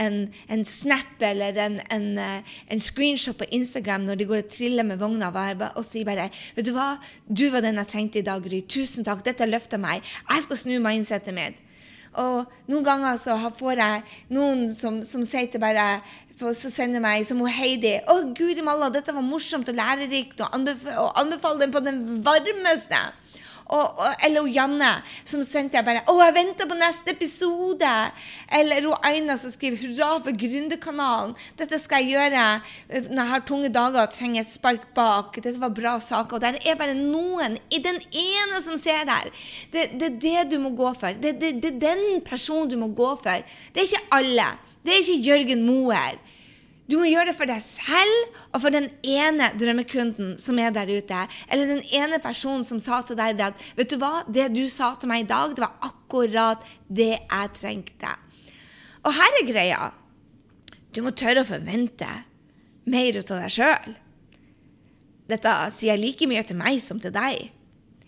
en, 0.01 0.15
en 0.49 0.63
snap 0.65 1.21
eller 1.21 1.59
en, 1.61 1.77
en, 1.93 2.07
en, 2.17 2.81
screenshot 2.81 3.37
på 3.37 3.51
Instagram 3.53 4.07
når 4.07 4.21
de 4.21 4.29
går 4.31 4.41
og 4.45 4.55
triller 4.55 4.87
med 4.87 5.03
vogna 5.03 5.29
og 5.75 5.85
sier 5.85 6.07
bare 6.09 6.31
'Vet 6.57 6.67
du 6.67 6.73
hva? 6.73 6.99
Du 7.29 7.51
var 7.51 7.61
den 7.61 7.77
jeg 7.77 7.87
trengte 7.87 8.19
i 8.19 8.23
dag, 8.23 8.43
Gry. 8.43 8.63
Tusen 8.63 9.05
takk. 9.05 9.25
Dette 9.25 9.45
løfter 9.47 9.79
meg. 9.79 10.03
Jeg 10.31 10.43
skal 10.43 10.57
snu 10.57 10.79
mindsetet 10.79 11.35
mitt.' 11.35 11.61
Og 12.15 12.47
noen 12.71 12.85
ganger 12.87 13.17
så 13.19 13.35
får 13.59 13.81
jeg 13.81 14.03
noen 14.35 14.69
som, 14.75 15.01
som 15.03 15.25
sier 15.27 15.49
til 15.51 15.61
bare 15.63 16.01
så 16.39 16.71
sender 16.71 17.01
meg 17.01 17.27
som 17.27 17.41
Heidi. 17.47 18.01
'Å, 18.07 18.35
guri 18.35 18.63
malla, 18.65 18.91
dette 18.91 19.15
var 19.15 19.23
morsomt 19.23 19.69
og 19.69 19.75
lærerikt.' 19.79 20.41
Og, 20.41 20.49
anbefale, 20.53 20.99
og 21.01 21.21
anbefale 21.21 21.61
den 21.61 21.73
på 21.75 21.85
den 21.85 22.01
varmeste. 22.25 23.03
Og, 23.65 23.99
og, 23.99 24.17
eller 24.27 24.49
Janne, 24.53 24.91
som 25.25 25.43
sendte 25.43 25.79
jeg 25.79 25.87
bare 25.87 26.03
'Å, 26.05 26.15
jeg 26.21 26.35
venter 26.37 26.69
på 26.69 26.77
neste 26.77 27.15
episode!' 27.15 27.93
Eller 28.53 28.91
Aina 29.03 29.37
som 29.41 29.51
skriver 29.51 29.79
'Hurra 29.81 30.21
for 30.23 30.37
Gründerkanalen'. 30.37 31.35
'Dette 31.57 31.79
skal 31.79 32.05
jeg 32.05 32.13
gjøre 32.13 32.61
når 33.09 33.23
jeg 33.23 33.31
har 33.33 33.41
tunge 33.41 33.69
dager 33.73 34.03
og 34.03 34.13
trenger 34.13 34.41
et 34.41 34.51
spark 34.51 34.95
bak.' 34.95 35.41
Dette 35.41 35.61
var 35.61 35.73
bra 35.73 35.99
saker. 35.99 36.37
Og 36.37 36.41
der 36.41 36.61
er 36.61 36.77
bare 36.77 36.95
noen, 36.95 37.59
i 37.71 37.79
den 37.79 38.01
ene 38.13 38.61
som 38.61 38.77
ser 38.77 39.05
der. 39.09 39.33
Det, 39.73 39.91
det 39.99 40.13
er 40.13 40.21
det 40.45 40.53
du 40.53 40.59
må 40.59 40.71
gå 40.77 40.93
for. 40.95 41.13
Det, 41.17 41.41
det, 41.41 41.63
det 41.63 41.75
er 41.75 41.81
den 41.81 42.21
personen 42.21 42.69
du 42.69 42.77
må 42.77 42.89
gå 42.89 43.17
for. 43.23 43.41
Det 43.73 43.81
er 43.81 43.89
ikke 43.89 44.09
alle. 44.13 44.49
Det 44.85 44.93
er 44.93 45.01
ikke 45.01 45.25
Jørgen 45.25 45.65
Moer. 45.65 46.21
Du 46.85 46.99
må 47.01 47.07
gjøre 47.09 47.31
det 47.31 47.37
for 47.39 47.49
deg 47.49 47.63
selv 47.65 48.35
og 48.53 48.61
for 48.61 48.75
den 48.75 48.91
ene 49.09 49.49
drømmekunden 49.57 50.35
som 50.43 50.59
er 50.61 50.75
der 50.75 50.91
ute. 50.93 51.23
Eller 51.49 51.71
den 51.71 51.83
ene 51.97 52.21
personen 52.21 52.65
som 52.67 52.81
sa 52.83 53.01
til 53.09 53.17
deg 53.17 53.41
at 53.41 53.61
vet 53.79 53.89
du 53.89 53.97
hva, 54.01 54.21
det 54.29 54.51
du 54.53 54.67
sa 54.69 54.93
til 55.01 55.09
meg 55.09 55.25
i 55.25 55.31
dag, 55.31 55.57
det 55.57 55.65
var 55.65 55.79
akkurat 55.89 56.69
det 56.93 57.15
jeg 57.17 57.55
trengte. 57.57 58.13
Og 59.05 59.17
her 59.17 59.41
er 59.41 59.49
greia. 59.49 59.91
Du 60.93 61.01
må 61.05 61.15
tørre 61.17 61.43
å 61.43 61.49
forvente 61.49 62.09
mer 62.85 63.17
ut 63.17 63.33
av 63.33 63.43
deg 63.47 63.57
sjøl. 63.57 63.97
Dette 65.33 65.53
sier 65.73 65.97
like 65.97 66.29
mye 66.29 66.45
til 66.45 66.61
meg 66.61 66.83
som 66.85 67.01
til 67.01 67.15
deg. 67.15 67.49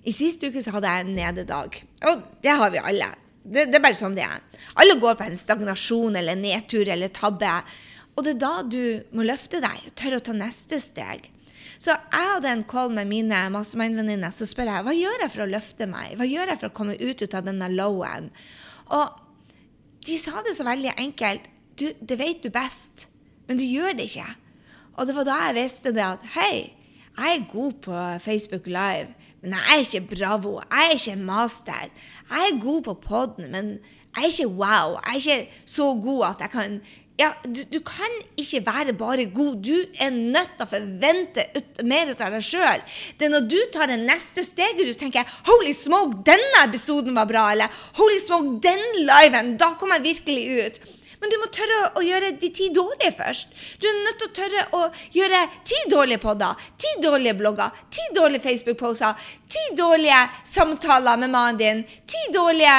I 0.06 0.12
siste 0.14 0.50
uke 0.52 0.60
så 0.62 0.74
hadde 0.76 0.90
jeg 0.92 1.06
en 1.06 1.16
nededag. 1.16 1.80
Og 2.06 2.26
det 2.44 2.52
har 2.60 2.70
vi 2.70 2.82
alle. 2.84 3.08
Det, 3.46 3.68
det 3.70 3.78
er 3.78 3.82
bare 3.82 3.96
sånn 3.96 4.14
det 4.18 4.26
er. 4.26 4.42
Alle 4.78 4.98
går 5.00 5.16
på 5.18 5.26
en 5.26 5.38
stagnasjon 5.38 6.18
eller 6.18 6.38
nedtur 6.38 6.86
eller 6.86 7.10
tabbe. 7.14 7.50
Og 8.16 8.24
det 8.24 8.36
er 8.36 8.42
da 8.42 8.52
du 8.64 8.82
må 9.16 9.26
løfte 9.28 9.60
deg 9.60 9.90
tørre 9.98 10.20
å 10.20 10.24
ta 10.24 10.34
neste 10.36 10.78
steg. 10.80 11.28
Så 11.76 11.92
jeg 11.92 12.28
hadde 12.30 12.48
en 12.48 12.64
call 12.68 12.92
med 12.96 13.08
mine 13.10 13.42
mastermind-venninner. 13.52 14.32
Så 14.32 14.48
spør 14.48 14.70
jeg 14.72 14.86
hva 14.86 14.94
gjør 14.96 15.24
jeg 15.26 15.32
for 15.34 15.44
å 15.44 15.50
løfte 15.50 15.88
meg? 15.90 16.14
Hva 16.16 16.28
gjør 16.28 16.52
jeg 16.52 16.60
for 16.62 16.70
å 16.70 16.76
komme 16.78 16.96
ut, 16.96 17.20
ut 17.20 17.36
av 17.36 17.44
denne 17.44 17.68
low-en? 17.74 18.30
Og 18.96 19.20
de 20.06 20.16
sa 20.20 20.40
det 20.46 20.56
så 20.56 20.64
veldig 20.66 20.94
enkelt. 20.96 21.50
Du, 21.76 21.90
det 22.00 22.16
vet 22.16 22.40
du 22.40 22.48
best, 22.48 23.10
men 23.50 23.60
du 23.60 23.66
gjør 23.66 23.98
det 23.98 24.08
ikke. 24.08 24.30
Og 24.96 25.08
det 25.08 25.16
var 25.18 25.28
da 25.28 25.36
jeg 25.44 25.58
visste 25.58 25.92
det 25.92 26.04
at 26.06 26.24
hei, 26.38 26.72
jeg 27.16 27.32
er 27.34 27.48
god 27.50 27.80
på 27.84 28.00
Facebook 28.24 28.68
Live, 28.68 29.12
men 29.42 29.52
jeg 29.56 29.74
er 29.74 29.84
ikke 29.84 30.16
bravo. 30.16 30.54
Jeg 30.70 30.86
er 30.86 30.96
ikke 30.96 31.16
master. 31.20 31.90
Jeg 32.30 32.48
er 32.48 32.60
god 32.62 32.82
på 32.88 32.94
poden, 33.04 33.50
men 33.52 33.74
jeg 34.16 34.24
er 34.24 34.32
ikke 34.32 34.54
wow. 34.56 34.96
Jeg 35.04 35.12
er 35.12 35.20
ikke 35.20 35.66
så 35.68 35.90
god 36.00 36.24
at 36.30 36.46
jeg 36.46 36.54
kan 36.56 36.78
ja, 37.16 37.30
du, 37.48 37.62
du, 37.72 37.78
kan 37.80 38.12
ikke 38.36 38.60
være 38.66 38.92
bare 38.96 39.24
god. 39.32 39.56
Du 39.64 39.76
er 39.96 40.12
nødt 40.12 40.52
til 40.58 40.66
å 40.66 40.68
forvente 40.68 41.46
ut, 41.56 41.80
mer 41.88 42.10
ut 42.12 42.20
av 42.20 42.36
deg 42.36 42.44
sjøl. 42.44 42.84
Det 43.16 43.28
er 43.28 43.32
når 43.32 43.48
du 43.48 43.56
tar 43.72 43.88
det 43.88 43.96
neste 44.02 44.44
steget 44.44 44.84
du 44.84 44.92
tenker 44.92 45.24
'Holy 45.48 45.72
smoke, 45.72 46.20
denne 46.28 46.66
episoden 46.66 47.16
var 47.16 47.24
bra', 47.30 47.48
eller 47.54 47.72
'Holy 47.96 48.20
smoke, 48.20 48.60
den 48.60 48.84
liven', 49.08 49.56
da 49.56 49.72
kom 49.80 49.96
jeg 49.96 50.08
virkelig 50.10 50.66
ut. 50.66 50.80
Men 51.20 51.32
du 51.32 51.38
må 51.40 51.48
tørre 51.48 51.78
å 51.96 52.02
gjøre 52.04 52.34
de 52.36 52.50
ti 52.52 52.68
dårlige 52.74 53.14
først. 53.16 53.54
Du 53.80 53.86
er 53.88 53.96
nødt 54.04 54.18
til 54.20 54.28
å 54.28 54.34
tørre 54.36 54.64
å 54.76 54.82
gjøre 55.16 55.40
ti 55.64 55.78
dårlige 55.90 56.20
podder, 56.20 56.68
ti 56.76 56.92
dårlige 57.02 57.38
blogger, 57.38 57.72
ti 57.90 58.04
dårlige 58.14 58.44
Facebook-poser, 58.44 59.16
ti 59.48 59.64
dårlige 59.78 60.20
samtaler 60.44 61.16
med 61.22 61.32
mannen 61.32 61.60
din, 61.62 61.82
ti 62.04 62.20
dårlige 62.34 62.76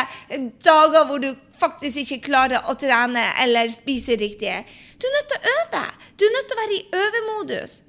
dager 0.61 1.09
hvor 1.09 1.25
du 1.25 1.31
faktisk 1.59 2.03
ikke 2.03 2.25
klarer 2.29 2.69
å 2.69 2.75
trene 2.79 3.23
eller 3.43 3.71
spise 3.73 4.17
riktig. 4.19 4.53
Du 4.97 5.07
er 5.07 5.17
nødt 5.17 5.31
til 5.31 5.39
å 5.39 5.55
øve. 5.57 5.83
Du 6.17 6.25
er 6.25 6.35
nødt 6.35 6.49
til 6.49 6.57
å 6.57 6.61
være 6.63 6.77
i 6.77 6.85
øvemodus. 7.05 7.81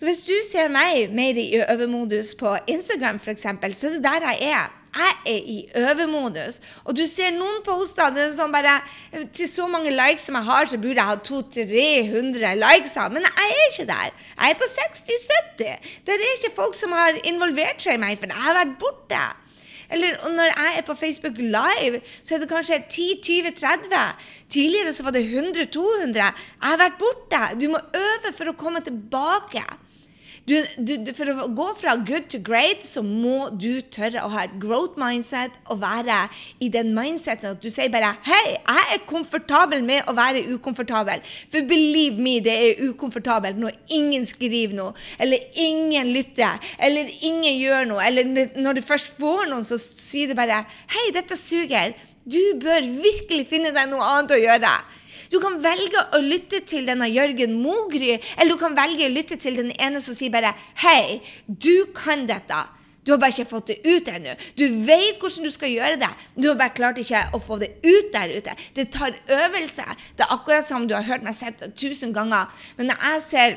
Så 0.00 0.06
hvis 0.08 0.22
du 0.24 0.36
ser 0.46 0.70
meg 0.72 1.10
mer 1.12 1.36
i 1.36 1.50
øvemodus 1.60 2.32
på 2.40 2.54
Instagram, 2.72 3.18
f.eks., 3.20 3.42
så 3.76 3.90
er 3.90 3.96
det 3.98 4.04
der 4.06 4.28
jeg 4.30 4.52
er. 4.54 4.76
Jeg 4.90 5.16
er 5.26 5.42
i 5.46 5.58
øvemodus. 5.76 6.56
Og 6.84 6.96
du 6.96 7.04
ser 7.06 7.34
noen 7.36 7.60
poster 7.66 8.16
er 8.16 8.32
sånn 8.34 8.50
bare, 8.50 8.80
Til 9.36 9.46
så 9.46 9.68
mange 9.70 9.92
likes 9.92 10.24
som 10.26 10.38
jeg 10.38 10.48
har, 10.48 10.66
så 10.66 10.80
burde 10.80 10.98
jeg 10.98 11.10
ha 11.10 11.18
200-300 11.28 12.56
likes. 12.62 12.96
Men 13.12 13.28
jeg 13.28 13.52
er 13.52 13.68
ikke 13.68 13.86
der. 13.92 14.16
Jeg 14.40 14.56
er 14.56 14.58
på 14.62 14.70
60-70. 14.72 15.92
Det 16.06 16.16
er 16.16 16.26
ikke 16.32 16.54
folk 16.56 16.74
som 16.78 16.96
har 16.96 17.20
involvert 17.22 17.84
seg 17.84 18.00
i 18.00 18.02
meg, 18.02 18.18
for 18.18 18.32
jeg 18.32 18.46
har 18.48 18.56
vært 18.56 18.74
borte. 18.80 19.22
Eller 19.90 20.16
når 20.30 20.52
jeg 20.52 20.78
er 20.78 20.86
på 20.86 20.96
Facebook 20.98 21.38
Live, 21.38 22.00
så 22.22 22.36
er 22.36 22.42
det 22.42 22.50
kanskje 22.50 22.80
10-20-30. 22.86 24.00
Tidligere 24.50 24.92
så 24.94 25.06
var 25.06 25.16
det 25.16 25.26
100-200. 25.26 26.16
Jeg 26.16 26.68
har 26.70 26.80
vært 26.80 26.98
borte. 27.00 27.42
Du 27.60 27.68
må 27.72 27.82
øve 27.94 28.34
for 28.36 28.50
å 28.50 28.58
komme 28.58 28.82
tilbake. 28.86 29.64
Du, 30.48 30.56
du, 30.80 31.10
for 31.14 31.28
å 31.30 31.46
gå 31.52 31.66
fra 31.78 31.94
good 32.00 32.28
to 32.32 32.40
great, 32.42 32.84
så 32.86 33.02
må 33.04 33.50
du 33.60 33.82
tørre 33.92 34.22
å 34.24 34.30
ha 34.32 34.46
et 34.46 34.56
growth 34.62 34.96
mindset 35.00 35.54
og 35.70 35.82
være 35.82 36.16
i 36.64 36.70
den 36.72 36.94
mindseten 36.96 37.52
at 37.52 37.62
du 37.62 37.68
sier 37.70 37.92
bare 37.92 38.14
Hei, 38.26 38.56
jeg 38.56 38.86
er 38.96 39.02
komfortabel 39.10 39.84
med 39.86 40.08
å 40.08 40.14
være 40.16 40.46
ukomfortabel. 40.54 41.22
For 41.52 41.66
believe 41.68 42.18
me, 42.22 42.38
det 42.44 42.56
er 42.56 42.84
ukomfortabelt 42.88 43.60
når 43.60 43.76
ingen 43.92 44.26
skriver 44.28 44.76
noe, 44.78 44.94
eller 45.20 45.44
ingen 45.60 46.12
lytter, 46.14 46.60
eller 46.78 47.10
ingen 47.20 47.52
gjør 47.60 47.90
noe. 47.92 48.06
Eller 48.06 48.56
når 48.56 48.80
du 48.80 48.86
først 48.86 49.12
får 49.20 49.50
noen, 49.50 49.66
så 49.66 49.78
sier 49.80 50.30
du 50.30 50.38
bare 50.38 50.64
Hei, 50.90 51.10
dette 51.14 51.36
suger. 51.38 51.94
Du 52.24 52.40
bør 52.60 52.84
virkelig 53.00 53.46
finne 53.50 53.74
deg 53.76 53.88
noe 53.90 54.08
annet 54.14 54.34
å 54.36 54.40
gjøre. 54.40 54.72
Du 55.30 55.38
kan 55.42 55.60
velge 55.62 56.02
å 56.16 56.20
lytte 56.24 56.60
til 56.66 56.88
denne 56.90 57.06
Jørgen 57.10 57.54
Mogry, 57.62 58.16
eller 58.36 58.56
du 58.56 58.60
kan 58.60 58.74
velge 58.74 59.06
å 59.06 59.14
lytte 59.14 59.38
til 59.40 59.60
den 59.60 59.70
ene 59.78 60.02
som 60.02 60.16
sier 60.16 60.32
bare 60.34 60.56
Hei, 60.82 61.20
du 61.46 61.86
kan 61.94 62.26
dette. 62.26 62.64
Du 63.06 63.14
har 63.14 63.20
bare 63.22 63.32
ikke 63.32 63.48
fått 63.48 63.70
det 63.70 63.78
ut 63.86 64.08
ennå. 64.12 64.34
Du 64.58 64.66
vet 64.84 65.22
hvordan 65.22 65.46
du 65.46 65.52
skal 65.54 65.72
gjøre 65.72 65.96
det. 66.02 66.10
Du 66.36 66.50
har 66.50 66.58
bare 66.58 66.74
klart 66.76 66.98
ikke 67.00 67.22
å 67.32 67.40
få 67.42 67.56
det 67.62 67.72
ut 67.80 68.10
der 68.12 68.34
ute. 68.34 68.54
Det 68.76 68.90
tar 68.92 69.16
øvelse. 69.24 69.86
Det 70.18 70.26
er 70.26 70.34
akkurat 70.34 70.68
som 70.68 70.84
du 70.86 70.94
har 70.98 71.06
hørt 71.08 71.24
meg 71.24 71.36
si 71.38 71.48
tusen 71.80 72.12
ganger. 72.16 72.50
Men 72.76 72.92
når 72.92 73.06
jeg 73.06 73.24
ser 73.24 73.56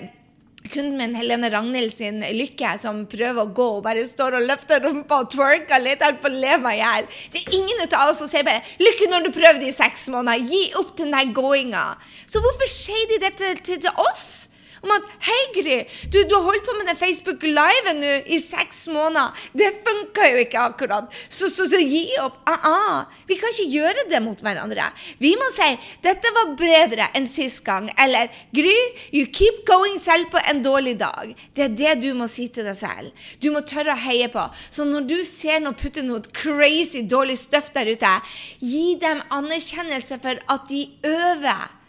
kunden 0.72 0.98
min 0.98 1.16
Helene 1.16 1.50
Ragnhild 1.52 1.92
sin 1.94 2.22
lykke, 2.22 2.78
som 2.80 3.04
prøver 3.10 3.44
å 3.44 3.52
gå 3.56 3.68
og 3.78 3.84
bare 3.86 4.06
står 4.08 4.38
og 4.40 4.48
løfter 4.48 4.84
rumpa 4.86 5.24
og 5.24 5.32
twerker 5.34 5.84
litt. 5.84 6.04
Jeg 6.04 6.20
å 6.24 6.32
le 6.32 6.58
meg 6.64 6.78
i 6.78 6.82
hjel. 6.82 7.10
Det 7.34 7.42
er 7.42 7.58
ingen 7.60 7.84
av 7.90 8.10
oss 8.10 8.22
som 8.24 8.30
sier 8.32 8.46
bare 8.48 8.64
'lykke 8.80 9.10
når 9.12 9.28
du 9.28 9.32
prøvde 9.36 9.68
i 9.68 9.76
seks 9.76 10.10
måneder'. 10.10 10.48
Gi 10.48 10.64
opp 10.80 10.96
den 10.98 11.12
der 11.12 11.34
gåinga. 11.34 11.98
Så 12.28 12.40
hvorfor 12.40 12.68
sier 12.70 13.08
de 13.10 13.20
dette 13.20 13.56
til, 13.64 13.82
til 13.82 13.92
oss? 13.98 14.50
Om 14.84 14.94
at 14.98 15.10
Hei, 15.24 15.40
Gry, 15.56 15.78
du, 16.12 16.20
du 16.28 16.36
har 16.36 16.46
holdt 16.48 16.66
på 16.68 16.76
med 16.78 16.90
den 16.90 17.00
Facebook 17.00 17.44
Live 17.48 17.94
nå 17.98 18.14
i 18.28 18.40
seks 18.42 18.86
måneder. 18.92 19.32
Det 19.56 19.70
funka 19.86 20.28
jo 20.34 20.42
ikke 20.44 20.64
akkurat. 20.68 21.12
Så, 21.30 21.50
så, 21.52 21.68
så 21.70 21.80
gi 21.80 22.04
opp. 22.24 22.42
Ah, 22.50 22.68
ah. 22.68 22.98
Vi 23.30 23.38
kan 23.40 23.54
ikke 23.54 23.70
gjøre 23.72 24.06
det 24.12 24.20
mot 24.24 24.40
hverandre. 24.44 24.90
Vi 25.24 25.34
må 25.40 25.48
si 25.56 25.70
'dette 26.04 26.32
var 26.36 26.54
bedre 26.60 27.08
enn 27.16 27.28
sist 27.30 27.64
gang', 27.66 27.90
eller 27.98 28.32
'Gry, 28.54 28.76
you 29.16 29.28
keep 29.32 29.64
going 29.68 30.00
selv 30.02 30.30
på 30.34 30.42
en 30.50 30.64
dårlig 30.66 30.98
dag'. 31.00 31.36
Det 31.56 31.64
er 31.66 31.78
det 31.78 31.94
du 32.04 32.14
må 32.18 32.28
si 32.28 32.48
til 32.48 32.68
deg 32.68 32.76
selv. 32.78 33.12
Du 33.40 33.52
må 33.52 33.64
tørre 33.64 33.96
å 33.96 34.04
heie 34.04 34.28
på. 34.28 34.44
Så 34.72 34.84
når 34.88 35.08
du 35.08 35.18
ser 35.28 35.64
noen 35.64 35.78
putte 35.80 36.04
noe 36.04 36.22
crazy 36.34 37.06
dårlig 37.08 37.38
støff 37.40 37.72
der 37.76 37.94
ute, 37.94 38.12
gi 38.60 38.98
dem 39.00 39.24
anerkjennelse 39.32 40.20
for 40.24 40.44
at 40.52 40.68
de 40.70 40.88
øver. 41.08 41.83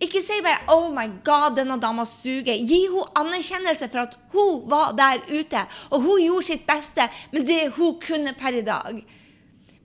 Ikke 0.00 0.22
si 0.22 0.40
bare 0.42 0.64
'Oh 0.68 0.88
my 0.92 1.08
God, 1.24 1.56
denne 1.56 1.80
dama 1.80 2.04
suger'. 2.04 2.66
Gi 2.68 2.86
henne 2.86 3.04
anerkjennelse 3.14 3.88
for 3.92 3.98
at 3.98 4.16
hun 4.32 4.70
var 4.70 4.92
der 4.92 5.20
ute, 5.40 5.66
og 5.90 6.02
hun 6.02 6.22
gjorde 6.22 6.46
sitt 6.46 6.66
beste 6.66 7.08
med 7.32 7.46
det 7.46 7.72
hun 7.76 8.00
kunne 8.00 8.32
per 8.32 8.52
i 8.52 8.62
dag. 8.62 9.04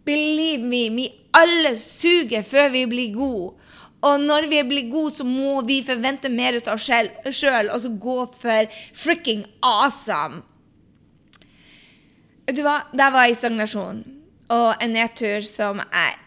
Believe 0.05 0.63
me, 0.63 0.89
vi 0.95 1.09
alle 1.33 1.75
suger 1.75 2.41
før 2.41 2.69
vi 2.69 2.85
blir 2.85 3.13
gode. 3.13 3.53
Og 4.01 4.19
når 4.19 4.47
vi 4.49 4.63
blir 4.63 4.91
gode, 4.91 5.15
så 5.15 5.23
må 5.23 5.61
vi 5.61 5.83
forvente 5.83 6.29
mer 6.29 6.57
ut 6.57 6.67
av 6.67 6.73
oss 6.73 6.89
sjøl, 7.39 7.69
og 7.69 7.81
så 7.81 7.89
gå 7.89 8.19
for 8.41 8.67
fricking 8.93 9.45
awesome. 9.63 10.43
Vet 12.45 12.55
du 12.55 12.61
hva, 12.61 12.83
der 12.93 13.11
var 13.11 13.25
jeg 13.25 13.31
i 13.31 13.39
stagnasjon 13.39 14.03
og 14.53 14.83
en 14.83 14.93
nedtur 14.93 15.41
som 15.41 15.81
jeg 15.81 16.17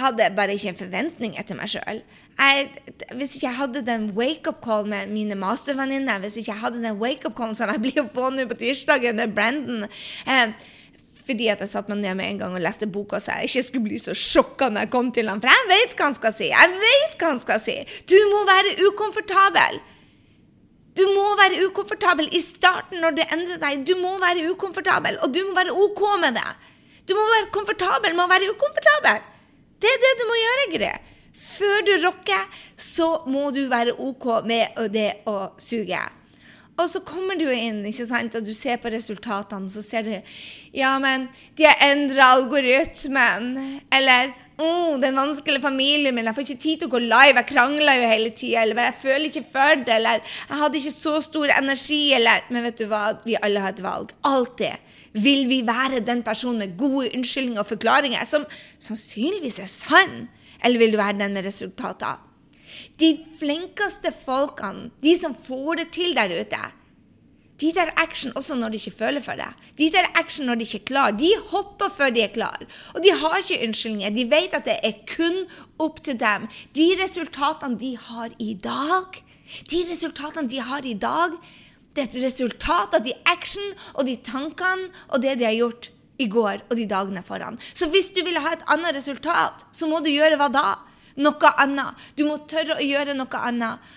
hadde 0.00 0.30
bare 0.36 0.56
ikke 0.56 0.72
en 0.72 0.78
forventning 0.78 1.34
etter 1.36 1.58
meg 1.58 1.68
sjøl 1.68 2.00
jeg, 2.36 2.70
hvis 3.16 3.34
ikke 3.36 3.46
jeg 3.46 3.56
hadde 3.56 3.82
den 3.86 4.10
wake-up-call 4.16 4.88
med 4.90 5.12
mine 5.12 5.36
mastervenninner, 5.40 6.20
hvis 6.20 6.36
ikke 6.40 6.52
jeg 6.52 6.62
hadde 6.62 6.82
den 6.84 6.98
wake-up-callen 7.00 7.56
som 7.56 7.72
jeg 7.72 7.82
blir 7.84 8.02
å 8.02 8.08
få 8.12 8.30
nå 8.34 8.44
på 8.50 8.58
tirsdagen 8.60 9.16
med 9.20 9.32
Brendan 9.36 9.86
eh, 9.86 10.52
fordi 11.26 11.48
at 11.50 11.62
jeg 11.64 11.72
satte 11.72 11.90
meg 11.90 12.04
ned 12.04 12.18
med 12.20 12.28
en 12.30 12.40
gang 12.44 12.54
og 12.54 12.62
leste 12.62 12.86
boka 12.86 13.18
så 13.22 13.40
jeg 13.40 13.50
ikke 13.50 13.66
skulle 13.66 13.86
bli 13.88 13.98
så 13.98 14.14
sjokka 14.14 14.68
når 14.70 14.84
jeg 14.86 14.92
kom 14.92 15.08
til 15.14 15.30
ham. 15.30 15.40
For 15.42 15.50
jeg 15.50 15.68
vet 15.72 15.96
hva 15.98 16.06
han 16.06 16.18
skal 16.18 16.34
si. 16.36 16.50
Jeg 16.52 16.74
vet 16.84 17.16
hva 17.18 17.30
han 17.32 17.40
skal 17.42 17.62
si. 17.64 17.74
Du 18.06 18.16
må 18.30 18.44
være 18.46 18.76
ukomfortabel. 18.86 19.80
Du 20.96 21.02
må 21.10 21.24
være 21.40 21.58
ukomfortabel 21.66 22.30
i 22.32 22.40
starten 22.40 23.02
når 23.02 23.18
du 23.18 23.24
endrer 23.26 23.58
deg. 23.60 23.82
Du 23.88 23.96
må 23.98 24.14
være 24.22 24.46
ukomfortabel, 24.52 25.18
og 25.24 25.34
du 25.34 25.42
må 25.48 25.56
være 25.58 25.74
OK 25.74 26.04
med 26.22 26.38
det. 26.38 26.46
Du 27.10 27.12
må 27.18 27.26
være 27.34 27.50
komfortabel 27.54 28.14
med 28.14 28.24
å 28.24 28.30
være 28.30 28.54
ukomfortabel. 28.54 29.26
Det 29.82 29.90
er 29.90 30.00
det 30.06 30.14
du 30.20 30.24
må 30.30 30.38
gjøre, 30.40 30.70
Gry. 30.72 30.94
Før 31.36 31.82
du 31.86 31.94
rocker, 32.04 32.46
så 32.76 33.22
må 33.30 33.50
du 33.54 33.66
være 33.70 33.96
OK 34.02 34.28
med 34.48 34.78
det 34.92 35.10
å 35.28 35.52
suge. 35.60 36.00
Og 36.76 36.88
så 36.92 37.00
kommer 37.00 37.38
du 37.40 37.46
inn 37.48 37.80
ikke 37.88 38.04
sant, 38.08 38.34
og 38.36 38.44
du 38.44 38.52
ser 38.56 38.76
på 38.82 38.90
resultatene, 38.92 39.70
så 39.72 39.84
ser 39.84 40.04
du 40.04 40.16
Ja, 40.76 40.96
men 41.00 41.30
de 41.56 41.64
har 41.64 41.80
endra 41.86 42.34
algoritmen. 42.36 43.54
Eller 43.92 44.34
oh, 44.60 44.98
den 45.00 45.16
vanskelige 45.16 45.64
familien 45.64 46.14
min, 46.14 46.28
jeg 46.28 46.36
får 46.36 46.44
ikke 46.44 46.64
tid 46.66 46.82
til 46.82 46.90
å 46.90 46.94
gå 46.96 47.00
live, 47.06 47.40
jeg 47.40 47.48
krangler 47.48 48.02
jo 48.02 48.12
hele 48.12 48.34
tida. 48.36 48.66
Eller 48.66 48.90
jeg 48.90 48.98
føler 49.06 49.26
ikke 49.30 49.46
for 49.56 49.82
det, 49.86 49.96
eller 49.96 50.20
jeg 50.20 50.60
hadde 50.60 50.80
ikke 50.82 50.96
så 50.98 51.16
stor 51.24 51.56
energi, 51.56 52.02
eller 52.18 52.44
Men 52.52 52.68
vet 52.68 52.82
du 52.82 52.86
hva, 52.92 53.04
vi 53.24 53.40
alle 53.40 53.64
har 53.64 53.72
et 53.72 53.84
valg. 53.84 54.12
Alltid. 54.28 54.84
Vil 55.16 55.46
vi 55.48 55.62
være 55.64 56.04
den 56.04 56.20
personen 56.22 56.60
med 56.60 56.76
gode 56.76 57.08
unnskyldninger 57.16 57.62
og 57.62 57.70
forklaringer 57.72 58.28
som 58.28 58.44
sannsynligvis 58.76 59.62
er 59.64 59.70
sann? 59.72 60.26
Eller 60.64 60.78
vil 60.78 60.94
du 60.94 61.00
være 61.00 61.18
den 61.18 61.36
med 61.36 61.46
resultater? 61.46 62.22
De 63.00 63.12
flinkeste 63.40 64.12
folkene, 64.24 64.90
de 65.02 65.14
som 65.18 65.36
får 65.46 65.82
det 65.82 65.88
til 65.94 66.16
der 66.16 66.32
ute, 66.40 66.64
de 67.60 67.70
tar 67.72 67.92
action 67.96 68.34
også 68.36 68.56
når 68.58 68.74
de 68.74 68.80
ikke 68.80 68.98
føler 68.98 69.22
for 69.24 69.38
det. 69.40 69.48
De 69.78 69.88
tar 69.92 70.10
action 70.20 70.46
når 70.46 70.58
de 70.60 70.66
ikke 70.66 70.82
er 70.82 70.88
klar. 70.90 71.14
De 71.16 71.30
hopper 71.52 71.88
før 71.96 72.10
de 72.12 72.20
er 72.20 72.32
klar. 72.34 72.60
Og 72.94 73.00
de 73.04 73.14
har 73.16 73.38
ikke 73.40 73.62
unnskyldninger. 73.64 74.12
De 74.12 74.26
vet 74.30 74.56
at 74.58 74.66
det 74.68 74.76
er 74.84 74.98
kun 75.08 75.46
opp 75.80 76.02
til 76.04 76.18
dem. 76.20 76.48
De 76.76 76.90
resultatene 77.00 77.80
de 77.80 77.94
har 77.96 78.34
i 78.38 78.52
dag, 78.60 79.22
de 79.70 79.84
resultatene 79.90 80.52
de 80.52 80.60
har 80.60 80.84
i 80.84 80.94
dag, 81.00 81.38
det 81.96 82.04
er 82.04 82.08
et 82.10 82.24
resultat 82.26 82.92
av 82.92 83.04
de 83.06 83.14
action 83.24 83.70
og 83.94 84.04
de 84.04 84.18
tankene 84.20 84.90
og 85.08 85.22
det 85.24 85.38
de 85.40 85.46
har 85.48 85.56
gjort 85.56 85.88
i 86.18 86.28
går 86.32 86.64
og 86.68 86.74
de 86.78 86.86
dagene 86.88 87.22
foran. 87.24 87.58
Så 87.74 87.88
hvis 87.92 88.10
du 88.16 88.22
vil 88.24 88.40
ha 88.40 88.54
et 88.54 88.66
annet 88.72 88.96
resultat, 88.96 89.66
så 89.72 89.88
må 89.90 90.00
du 90.04 90.10
gjøre 90.12 90.38
hva 90.40 90.48
da? 90.52 90.66
Noe 91.16 91.52
annet. 91.62 91.96
Du 92.16 92.26
må 92.28 92.38
tørre 92.48 92.76
å 92.76 92.84
gjøre 92.84 93.16
noe 93.16 93.40
annet. 93.40 93.94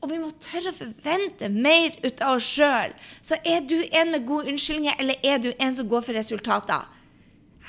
Og 0.00 0.08
vi 0.12 0.20
må 0.20 0.30
tørre 0.40 0.72
å 0.72 0.76
forvente 0.76 1.50
mer 1.52 1.96
ut 2.04 2.22
av 2.24 2.38
oss 2.38 2.46
sjøl. 2.56 2.94
Så 3.20 3.36
er 3.44 3.66
du 3.68 3.76
en 3.90 4.14
med 4.14 4.24
gode 4.28 4.48
unnskyldninger, 4.52 4.96
eller 5.02 5.26
er 5.26 5.42
du 5.42 5.50
en 5.58 5.76
som 5.76 5.90
går 5.90 6.06
for 6.06 6.16
resultater? 6.16 6.86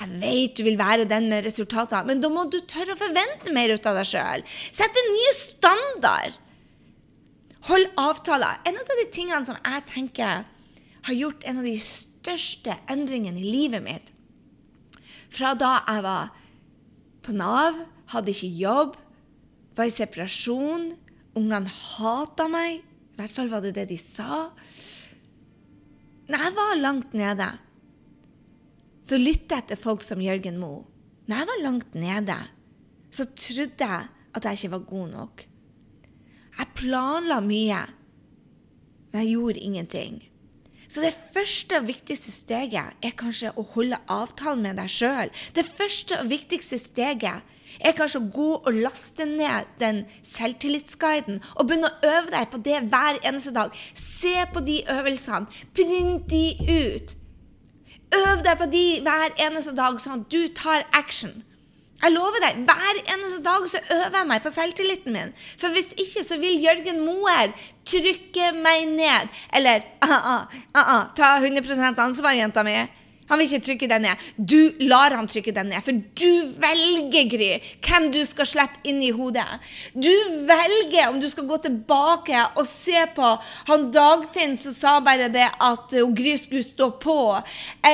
Jeg 0.02 0.20
vet 0.22 0.54
du 0.56 0.62
vil 0.66 0.78
være 0.80 1.04
den 1.06 1.28
med 1.30 1.44
resultater, 1.44 2.06
men 2.08 2.22
da 2.22 2.30
må 2.32 2.46
du 2.50 2.62
tørre 2.66 2.96
å 2.96 2.98
forvente 2.98 3.52
mer 3.54 3.74
ut 3.74 3.84
av 3.86 3.98
deg 4.00 4.08
sjøl. 4.08 4.46
Sette 4.72 5.02
en 5.02 5.12
ny 5.12 5.26
standard. 5.38 6.38
Hold 7.68 7.92
avtaler. 8.00 8.62
En 8.66 8.80
av 8.80 8.96
de 8.98 9.04
tingene 9.14 9.44
som 9.46 9.58
jeg 9.60 9.84
tenker 9.92 10.48
har 11.06 11.14
gjort 11.18 11.44
en 11.46 11.60
av 11.60 11.68
de 11.68 11.76
største 11.78 12.11
endringene 12.28 13.40
i 13.40 13.50
livet 13.50 13.82
mitt, 13.82 14.12
fra 15.32 15.54
da 15.56 15.78
jeg 15.88 16.04
var 16.04 16.32
på 17.22 17.32
Nav, 17.32 17.78
hadde 18.12 18.32
ikke 18.34 18.50
jobb, 18.60 18.96
var 19.76 19.88
i 19.88 19.94
separasjon 19.94 20.90
Ungene 21.32 21.70
hata 21.72 22.44
meg. 22.52 22.82
I 22.84 23.16
hvert 23.16 23.32
fall 23.32 23.48
var 23.48 23.62
det 23.64 23.70
det 23.76 23.86
de 23.88 23.96
sa. 23.96 24.50
Når 26.28 26.42
jeg 26.44 26.54
var 26.58 26.80
langt 26.80 27.14
nede, 27.16 27.46
så 29.02 29.16
lytta 29.16 29.62
jeg 29.62 29.70
til 29.70 29.80
folk 29.80 30.04
som 30.04 30.20
Jørgen 30.20 30.60
Moe. 30.60 30.84
Når 31.24 31.40
jeg 31.40 31.48
var 31.48 31.62
langt 31.64 31.96
nede, 31.96 32.36
så 33.12 33.24
trodde 33.32 33.88
jeg 33.88 34.10
at 34.32 34.44
jeg 34.44 34.60
ikke 34.60 34.74
var 34.74 34.84
god 34.90 35.08
nok. 35.12 35.44
Jeg 36.58 36.76
planla 36.76 37.40
mye, 37.40 37.80
men 39.12 39.22
jeg 39.22 39.32
gjorde 39.32 39.64
ingenting. 39.64 40.20
Så 40.92 41.00
det 41.00 41.14
første 41.32 41.78
og 41.80 41.86
viktigste 41.88 42.28
steget 42.28 42.96
er 43.00 43.14
kanskje 43.16 43.54
å 43.56 43.62
holde 43.72 43.96
avtalen 44.12 44.66
med 44.66 44.76
deg 44.76 44.90
sjøl. 44.92 45.30
Det 45.56 45.64
første 45.64 46.18
og 46.20 46.28
viktigste 46.28 46.76
steget 46.76 47.40
er 47.80 47.94
kanskje 47.96 48.20
å 48.20 48.28
gå 48.34 48.48
og 48.58 48.76
laste 48.76 49.24
ned 49.24 49.70
den 49.80 50.02
selvtillitsguiden 50.28 51.40
og 51.54 51.70
begynne 51.70 51.88
å 51.88 52.10
øve 52.10 52.34
deg 52.34 52.50
på 52.52 52.60
det 52.66 52.82
hver 52.92 53.22
eneste 53.24 53.54
dag. 53.56 53.72
Se 53.96 54.34
på 54.52 54.60
de 54.66 54.82
øvelsene. 54.98 55.48
Print 55.72 56.28
de 56.28 56.44
ut. 56.60 57.16
Øv 58.12 58.44
deg 58.44 58.60
på 58.60 58.68
de 58.74 58.84
hver 59.06 59.32
eneste 59.40 59.72
dag, 59.72 59.96
sånn 59.96 60.20
at 60.20 60.28
du 60.28 60.42
tar 60.52 60.84
action. 60.92 61.38
Jeg 62.02 62.14
lover 62.16 62.42
deg, 62.42 62.64
hver 62.66 62.98
eneste 63.14 63.42
dag 63.44 63.66
så 63.70 63.78
øver 63.94 64.16
jeg 64.18 64.28
meg 64.30 64.42
på 64.42 64.50
selvtilliten 64.50 65.14
min. 65.14 65.34
For 65.60 65.70
hvis 65.74 65.92
ikke 65.94 66.24
så 66.26 66.38
vil 66.42 66.58
Jørgen 66.64 67.04
Moer 67.06 67.52
trykke 67.86 68.48
meg 68.58 68.88
ned. 68.90 69.30
Eller 69.54 69.86
uh, 70.02 70.16
uh, 70.34 70.58
uh, 70.74 71.04
ta 71.14 71.36
100 71.38 71.94
ansvar, 72.02 72.34
jenta 72.34 72.66
mi. 72.66 72.74
Han 73.30 73.38
vil 73.38 73.46
ikke 73.48 73.64
trykke 73.64 73.88
den 73.88 74.02
ned. 74.04 74.24
Du 74.36 74.74
lar 74.90 75.14
han 75.14 75.28
trykke 75.30 75.54
den 75.54 75.70
ned, 75.72 75.80
for 75.86 75.94
du 75.94 76.50
velger, 76.60 77.28
Gry, 77.32 77.50
hvem 77.86 78.10
du 78.12 78.18
skal 78.28 78.48
slippe 78.50 78.82
inn 78.90 78.98
i 79.00 79.12
hodet. 79.14 79.46
Du 79.94 80.10
velger 80.48 81.06
om 81.08 81.20
du 81.22 81.28
skal 81.30 81.46
gå 81.48 81.60
tilbake 81.64 82.42
og 82.58 82.66
se 82.68 83.06
på 83.14 83.30
han 83.70 83.86
Dagfinn 83.94 84.58
som 84.60 84.74
sa 84.76 84.98
bare 85.04 85.30
det 85.32 85.48
at 85.48 85.94
Gry 86.18 86.34
skulle 86.40 86.66
stå 86.66 86.90
på, 87.00 87.20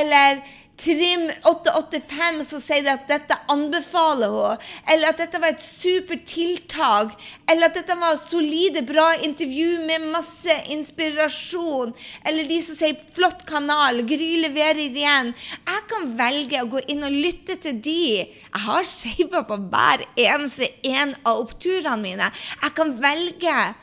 eller 0.00 0.40
Trim 0.78 1.24
885 1.42 2.44
som 2.46 2.60
sier 2.62 2.86
at 2.92 3.08
dette 3.10 3.34
anbefaler 3.50 4.30
hun, 4.30 4.60
eller 4.86 5.10
at 5.10 5.18
dette 5.18 5.40
var 5.42 5.56
et 5.56 5.64
supert 5.64 6.22
tiltak, 6.30 7.16
eller 7.50 7.66
at 7.66 7.80
dette 7.80 7.96
var 7.98 8.14
solide, 8.20 8.84
bra 8.86 9.08
intervju 9.26 9.80
med 9.88 10.06
masse 10.12 10.54
inspirasjon, 10.70 11.90
eller 12.22 12.46
de 12.46 12.60
som 12.62 12.78
sier 12.78 12.94
'flott 12.94 13.42
kanal', 13.50 14.04
Gry 14.06 14.30
leverer 14.44 14.84
igjen. 14.86 15.34
Jeg 15.66 15.82
kan 15.90 16.14
velge 16.22 16.62
å 16.62 16.70
gå 16.70 16.86
inn 16.86 17.02
og 17.02 17.18
lytte 17.26 17.58
til 17.58 17.80
de. 17.82 18.00
Jeg 18.30 18.62
har 18.68 18.86
shava 18.86 19.42
på 19.50 19.58
hver 19.68 20.06
eneste 20.14 20.70
en 20.84 21.16
av 21.24 21.42
oppturene 21.42 22.02
mine. 22.02 22.30
Jeg 22.62 22.74
kan 22.78 22.94
velge 23.02 23.74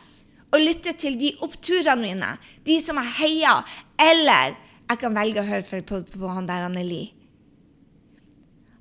å 0.53 0.57
lytte 0.57 0.93
til 0.95 1.19
de 1.19 1.35
oppturene 1.43 2.01
mine, 2.01 2.37
de 2.63 2.79
som 2.79 2.95
jeg 3.01 3.17
heia, 3.19 3.63
eller 3.99 4.55
jeg 4.89 5.01
kan 5.01 5.15
velge 5.17 5.41
å 5.41 5.47
høre 5.47 5.65
på, 5.65 5.81
på, 5.89 6.19
på 6.19 6.31
han 6.31 6.49
der 6.49 6.67
Anneli. 6.67 7.03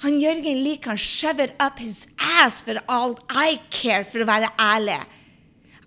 Han 0.04 0.20
Jørgen 0.20 0.60
Lie 0.64 0.80
kan 0.84 0.98
shove 1.00 1.48
up 1.58 1.78
his 1.78 2.08
ass 2.20 2.60
for 2.60 2.80
all 2.88 3.16
I 3.30 3.60
care, 3.70 4.04
for 4.04 4.20
å 4.20 4.28
være 4.28 4.50
ærlig. 4.60 5.00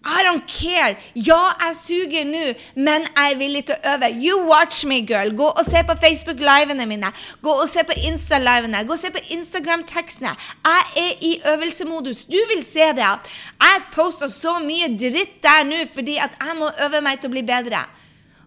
I 0.07 0.23
don't 0.23 0.47
care. 0.47 0.95
Ja, 1.13 1.51
jeg 1.59 1.75
suger 1.75 2.23
nå, 2.25 2.43
men 2.75 3.03
jeg 3.03 3.33
er 3.33 3.37
villig 3.37 3.63
til 3.67 3.75
å 3.75 3.93
øve. 3.93 4.09
You 4.23 4.37
watch 4.47 4.85
me, 4.87 5.01
girl. 5.05 5.33
Gå 5.35 5.49
og 5.51 5.65
se 5.67 5.81
på 5.83 5.97
Facebook-livene 5.99 6.87
mine. 6.87 7.11
Gå 7.43 7.51
og 7.51 7.67
se 7.69 7.83
på 7.83 7.97
Insta-livene. 8.07 8.85
Gå 8.87 8.95
og 8.95 9.01
se 9.01 9.11
på 9.11 9.23
Instagram-tekstene. 9.35 10.31
Jeg 10.63 11.03
er 11.03 11.25
i 11.27 11.33
øvelsemodus. 11.53 12.23
Du 12.31 12.39
vil 12.53 12.63
se 12.65 12.87
det 12.95 13.03
jeg 13.03 13.85
poster 13.93 14.31
så 14.31 14.57
mye 14.63 14.89
dritt 14.95 15.41
der 15.43 15.67
nå 15.67 15.83
fordi 15.91 16.17
at 16.23 16.39
jeg 16.39 16.57
må 16.57 16.71
øve 16.87 17.03
meg 17.03 17.19
til 17.19 17.29
å 17.29 17.35
bli 17.35 17.43
bedre. 17.45 17.83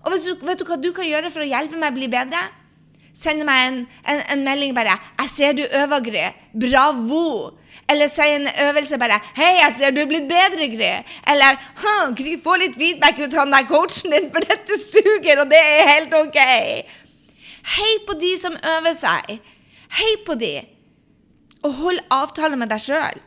Og 0.04 0.16
du, 0.16 0.32
vet 0.46 0.58
du 0.60 0.64
hva 0.64 0.78
du 0.80 0.90
kan 0.96 1.08
gjøre 1.08 1.30
for 1.32 1.44
å 1.44 1.48
hjelpe 1.48 1.78
meg 1.78 1.92
å 1.92 1.98
bli 1.98 2.08
bedre? 2.12 2.40
Send 3.20 3.42
meg 3.44 3.66
en, 3.66 3.78
en, 4.08 4.20
en 4.32 4.44
melding 4.46 4.74
bare 4.74 4.94
'Jeg 5.18 5.28
ser 5.28 5.52
du 5.58 5.62
øver, 5.66 6.00
Gry. 6.00 6.26
Bravo!' 6.54 7.56
Eller 7.90 8.06
si 8.08 8.22
en 8.22 8.46
øvelse 8.46 8.98
bare 8.98 9.20
'Hei, 9.36 9.58
jeg 9.60 9.74
ser 9.78 9.90
du 9.90 10.00
er 10.00 10.06
blitt 10.06 10.28
bedre, 10.28 10.68
Gry.' 10.72 11.04
Eller 11.26 11.58
'Gry, 12.16 12.38
få 12.42 12.56
litt 12.56 12.76
feedback 12.76 13.18
ut 13.18 13.34
av 13.34 13.46
den 13.50 13.66
coachen 13.66 14.10
din, 14.10 14.30
for 14.32 14.40
dette 14.40 14.78
suger, 14.78 15.40
og 15.40 15.50
det 15.50 15.58
er 15.58 15.88
helt 15.88 16.14
OK'. 16.14 16.86
Hei 17.76 17.92
på 18.06 18.14
de 18.20 18.36
som 18.40 18.56
øver 18.56 18.94
seg. 18.96 19.40
Hei 19.98 20.12
på 20.26 20.34
de. 20.34 20.62
Og 21.62 21.74
hold 21.74 22.00
avtale 22.10 22.56
med 22.56 22.70
deg 22.70 22.80
sjøl. 22.80 23.20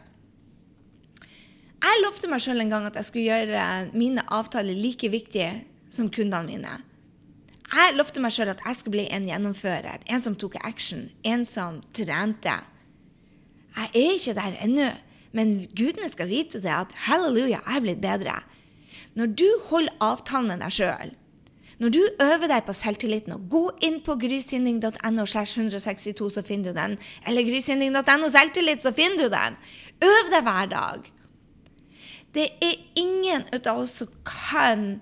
Jeg 1.83 2.01
lovte 2.01 2.29
meg 2.31 2.41
sjøl 2.41 2.63
en 2.63 2.69
gang 2.71 2.85
at 2.87 2.95
jeg 2.95 3.05
skulle 3.05 3.27
gjøre 3.27 3.91
mine 3.93 4.23
avtaler 4.31 4.73
like 4.73 5.09
viktige 5.11 5.51
som 5.93 6.09
kundene 6.13 6.49
mine. 6.49 6.75
Jeg 7.73 7.95
lovte 7.97 8.21
meg 8.21 8.33
sjøl 8.35 8.51
at 8.51 8.61
jeg 8.65 8.77
skulle 8.79 8.97
bli 8.97 9.07
en 9.13 9.25
gjennomfører, 9.29 10.03
en 10.05 10.21
som 10.21 10.35
tok 10.37 10.59
action, 10.61 11.07
en 11.25 11.45
som 11.47 11.81
trente. 11.95 12.59
Jeg 13.73 13.89
er 13.89 14.13
ikke 14.17 14.35
der 14.37 14.59
ennå, 14.61 14.91
men 15.33 15.55
gudene 15.73 16.09
skal 16.11 16.29
vite 16.29 16.61
det 16.61 16.73
at 16.73 16.93
halleluja, 17.07 17.57
jeg 17.57 17.77
er 17.77 17.85
blitt 17.85 18.03
bedre. 18.03 18.35
Når 19.17 19.33
du 19.39 19.47
holder 19.69 19.97
avtalen 20.05 20.51
med 20.53 20.61
deg 20.61 20.75
sjøl, 20.75 21.13
når 21.81 21.89
du 21.89 22.01
øver 22.21 22.47
deg 22.47 22.67
på 22.67 22.75
selvtilliten 22.77 23.33
og 23.33 23.47
gå 23.49 23.63
inn 23.83 23.97
på 24.05 24.15
grysynding.no, 24.21 25.25
slash 25.25 25.57
162, 25.57 26.29
så 26.35 26.43
finner 26.45 26.69
du 26.69 26.77
den. 26.77 26.93
Eller 27.27 27.47
grysynding.no 27.47 28.29
selvtillit, 28.29 28.85
så 28.85 28.93
finner 28.93 29.25
du 29.25 29.33
den. 29.33 29.57
Øv 30.05 30.29
deg 30.31 30.45
hver 30.45 30.69
dag. 30.69 31.09
Det 32.33 32.45
er 32.61 32.77
ingen 32.95 33.49
av 33.57 33.81
oss 33.81 33.97
som 34.03 34.13
kan 34.25 35.01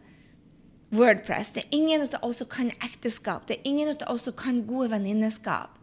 Wordpress. 0.91 1.53
Det 1.55 1.63
er 1.63 1.75
ingen 1.75 2.03
av 2.03 2.25
oss 2.27 2.41
som 2.41 2.49
kan 2.51 2.71
ekteskap. 2.83 3.45
Det 3.47 3.59
er 3.59 3.69
ingen 3.69 3.93
av 3.93 4.09
oss 4.11 4.27
som 4.27 4.35
kan 4.37 4.63
gode 4.67 4.91
venninneskap. 4.91 5.77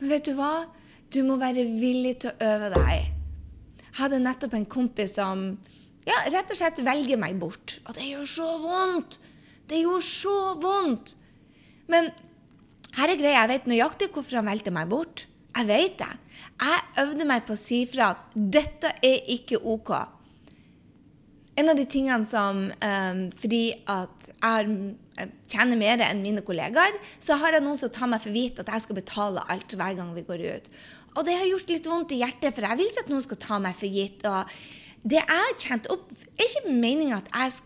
Men 0.00 0.12
vet 0.12 0.26
du 0.26 0.34
hva? 0.38 0.66
Du 1.14 1.22
må 1.24 1.38
være 1.38 1.62
villig 1.78 2.16
til 2.24 2.32
å 2.32 2.48
øve 2.48 2.72
deg. 2.74 3.12
Jeg 3.86 3.98
hadde 4.00 4.20
nettopp 4.24 4.56
en 4.58 4.66
kompis 4.68 5.14
som 5.16 5.46
ja, 6.06 6.18
rett 6.30 6.50
og 6.50 6.58
slett 6.58 6.82
velger 6.86 7.18
meg 7.18 7.38
bort. 7.40 7.78
Og 7.86 7.94
det 7.96 8.10
gjør 8.10 8.26
så 8.30 8.50
vondt! 8.62 9.20
Det 9.66 9.80
gjorde 9.80 10.06
så 10.06 10.34
vondt! 10.62 11.16
Men 11.90 12.10
her 12.98 13.12
er 13.12 13.18
greia. 13.18 13.40
Jeg 13.44 13.52
vet 13.54 13.70
nøyaktig 13.70 14.10
hvorfor 14.14 14.40
han 14.40 14.50
valgte 14.50 14.74
meg 14.74 14.90
bort. 14.90 15.26
Jeg 15.56 15.70
vet 15.70 15.96
det. 16.02 16.12
Jeg 16.60 17.06
øvde 17.06 17.26
meg 17.28 17.46
på 17.46 17.54
å 17.54 17.60
si 17.60 17.80
fra 17.90 18.12
at 18.14 18.36
dette 18.36 18.92
er 19.06 19.26
ikke 19.36 19.62
OK 19.62 19.94
en 21.56 21.72
av 21.72 21.78
de 21.78 21.86
tingene 21.88 22.28
som 22.28 22.66
um, 22.68 23.20
Fordi 23.40 23.62
at 23.88 24.28
jeg 24.34 25.28
tjener 25.48 25.80
mer 25.80 26.02
enn 26.04 26.20
mine 26.20 26.42
kollegaer, 26.44 26.98
så 27.22 27.38
har 27.40 27.56
jeg 27.56 27.64
noen 27.64 27.78
som 27.80 27.92
tar 27.92 28.10
meg 28.12 28.20
for 28.20 28.36
gitt 28.36 28.58
at 28.60 28.68
jeg 28.68 28.84
skal 28.84 28.98
betale 28.98 29.44
alt 29.48 29.72
hver 29.72 29.96
gang 29.96 30.10
vi 30.12 30.26
går 30.26 30.42
ut. 30.44 30.66
Og 31.16 31.24
det 31.24 31.38
har 31.38 31.48
gjort 31.48 31.70
litt 31.72 31.88
vondt 31.88 32.12
i 32.12 32.20
hjertet, 32.20 32.52
for 32.52 32.66
jeg 32.66 32.76
vil 32.76 32.90
ikke 32.90 33.04
at 33.06 33.12
noen 33.12 33.24
skal 33.24 33.40
ta 33.40 33.60
meg 33.64 33.78
for 33.78 33.88
gitt. 33.88 34.26
Og 34.28 34.52
det 35.08 35.22
jeg 35.22 35.30
har 35.30 35.54
tjent 35.62 35.88
opp, 35.94 36.10
er 36.36 36.44
ikke 36.44 36.74
meninga 36.76 37.22
at, 37.22 37.62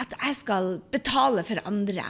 at 0.00 0.16
jeg 0.16 0.38
skal 0.38 0.70
betale 0.94 1.44
for 1.44 1.60
andre. 1.68 2.06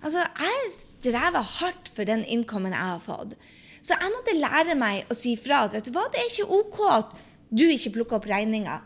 Altså, 0.00 0.24
jeg 0.24 0.72
strever 0.72 1.44
hardt 1.58 1.92
for 1.92 2.08
den 2.08 2.24
innkommen 2.24 2.72
jeg 2.72 2.80
har 2.94 3.04
fått. 3.04 3.36
Så 3.84 3.98
jeg 4.00 4.12
måtte 4.14 4.38
lære 4.38 4.76
meg 4.80 5.12
å 5.12 5.16
si 5.16 5.34
fra 5.36 5.66
at 5.66 5.76
vet 5.76 5.90
du 5.90 5.92
hva, 5.92 6.06
det 6.12 6.22
er 6.22 6.32
ikke 6.32 6.60
OK 6.62 6.80
at 6.88 7.14
du 7.52 7.66
ikke 7.68 7.92
plukker 7.98 8.18
opp 8.18 8.28
regninga. 8.30 8.80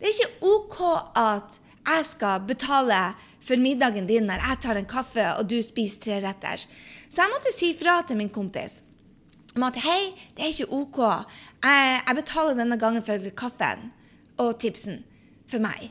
Det 0.00 0.08
er 0.08 0.16
ikke 0.16 0.48
OK 0.48 0.78
at 1.20 1.60
jeg 1.60 2.06
skal 2.08 2.46
betale 2.48 3.00
for 3.44 3.60
middagen 3.60 4.08
din 4.08 4.28
når 4.28 4.40
jeg 4.46 4.62
tar 4.64 4.80
en 4.80 4.88
kaffe 4.88 5.26
og 5.36 5.48
du 5.48 5.58
spiser 5.64 6.00
tre 6.00 6.20
retter. 6.24 6.64
Så 7.10 7.22
jeg 7.22 7.32
måtte 7.32 7.52
si 7.52 7.72
fra 7.76 8.00
til 8.06 8.16
min 8.20 8.32
kompis 8.32 8.80
om 9.56 9.64
at 9.66 9.80
hei, 9.82 10.12
det 10.36 10.44
er 10.44 10.52
ikke 10.52 10.72
OK. 10.72 10.98
Jeg, 11.64 12.02
jeg 12.06 12.16
betaler 12.20 12.58
denne 12.58 12.78
gangen 12.78 13.02
for 13.02 13.30
kaffen 13.36 13.88
og 14.40 14.52
tipsen 14.62 15.02
for 15.50 15.62
meg. 15.62 15.90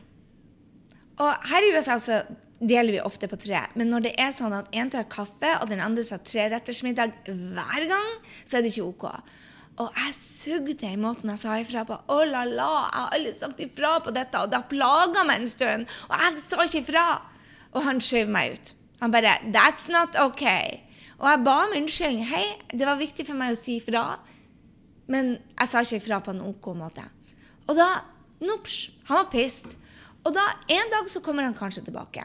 Og 1.20 1.50
her 1.50 1.66
i 1.66 1.74
USA 1.76 1.98
så 2.00 2.22
deler 2.60 2.96
vi 2.96 3.02
ofte 3.04 3.28
på 3.28 3.38
tre. 3.40 3.66
Men 3.76 3.92
når 3.92 4.06
det 4.08 4.14
er 4.20 4.32
sånn 4.36 4.56
at 4.56 4.72
én 4.76 4.90
tar 4.92 5.08
kaffe 5.12 5.52
og 5.60 5.68
den 5.70 5.82
andre 5.84 6.06
tar 6.08 6.22
trerettersmiddag 6.24 7.12
hver 7.28 7.86
gang, 7.90 8.10
så 8.44 8.58
er 8.58 8.64
det 8.64 8.72
ikke 8.72 8.88
OK. 8.88 9.06
Og 9.80 9.96
jeg 9.96 10.16
sugde 10.16 10.90
i 10.90 10.98
måten 11.00 11.32
jeg 11.32 11.40
sa 11.40 11.56
ifra 11.60 11.86
på. 11.88 11.96
Å 11.96 12.18
la 12.28 12.44
la, 12.44 12.72
jeg 12.90 12.98
har 12.98 13.16
aldri 13.16 13.32
sagt 13.36 13.62
ifra 13.64 13.94
på 14.04 14.12
dette, 14.12 14.42
og 14.42 14.52
det 14.52 14.60
har 14.60 14.68
plaga 14.68 15.24
meg 15.28 15.40
en 15.40 15.50
stund. 15.50 15.94
Og 16.10 16.24
jeg 16.24 16.44
sa 16.44 16.66
ikke 16.66 16.82
ifra. 16.84 17.06
Og 17.70 17.84
han 17.86 18.02
skjøv 18.02 18.32
meg 18.34 18.56
ut. 18.56 18.72
Han 19.00 19.14
bare 19.14 19.38
That's 19.54 19.88
not 19.92 20.18
OK. 20.20 20.44
Og 21.20 21.26
jeg 21.28 21.42
ba 21.46 21.56
om 21.64 21.76
unnskyldning. 21.78 22.26
Hei, 22.28 22.44
det 22.72 22.88
var 22.88 23.00
viktig 23.00 23.24
for 23.28 23.38
meg 23.40 23.54
å 23.54 23.58
si 23.58 23.78
ifra, 23.80 24.04
men 25.10 25.34
jeg 25.36 25.68
sa 25.68 25.82
ikke 25.84 26.00
ifra 26.00 26.20
på 26.24 26.32
en 26.34 26.44
OK 26.48 26.70
måte. 26.78 27.04
Og 27.68 27.76
da 27.78 27.90
Nops. 28.40 28.88
Han 29.08 29.20
var 29.20 29.30
pissed. 29.32 29.74
Og 30.24 30.32
da, 30.32 30.46
en 30.72 30.92
dag 30.92 31.08
så 31.12 31.20
kommer 31.24 31.44
han 31.44 31.56
kanskje 31.56 31.84
tilbake. 31.88 32.24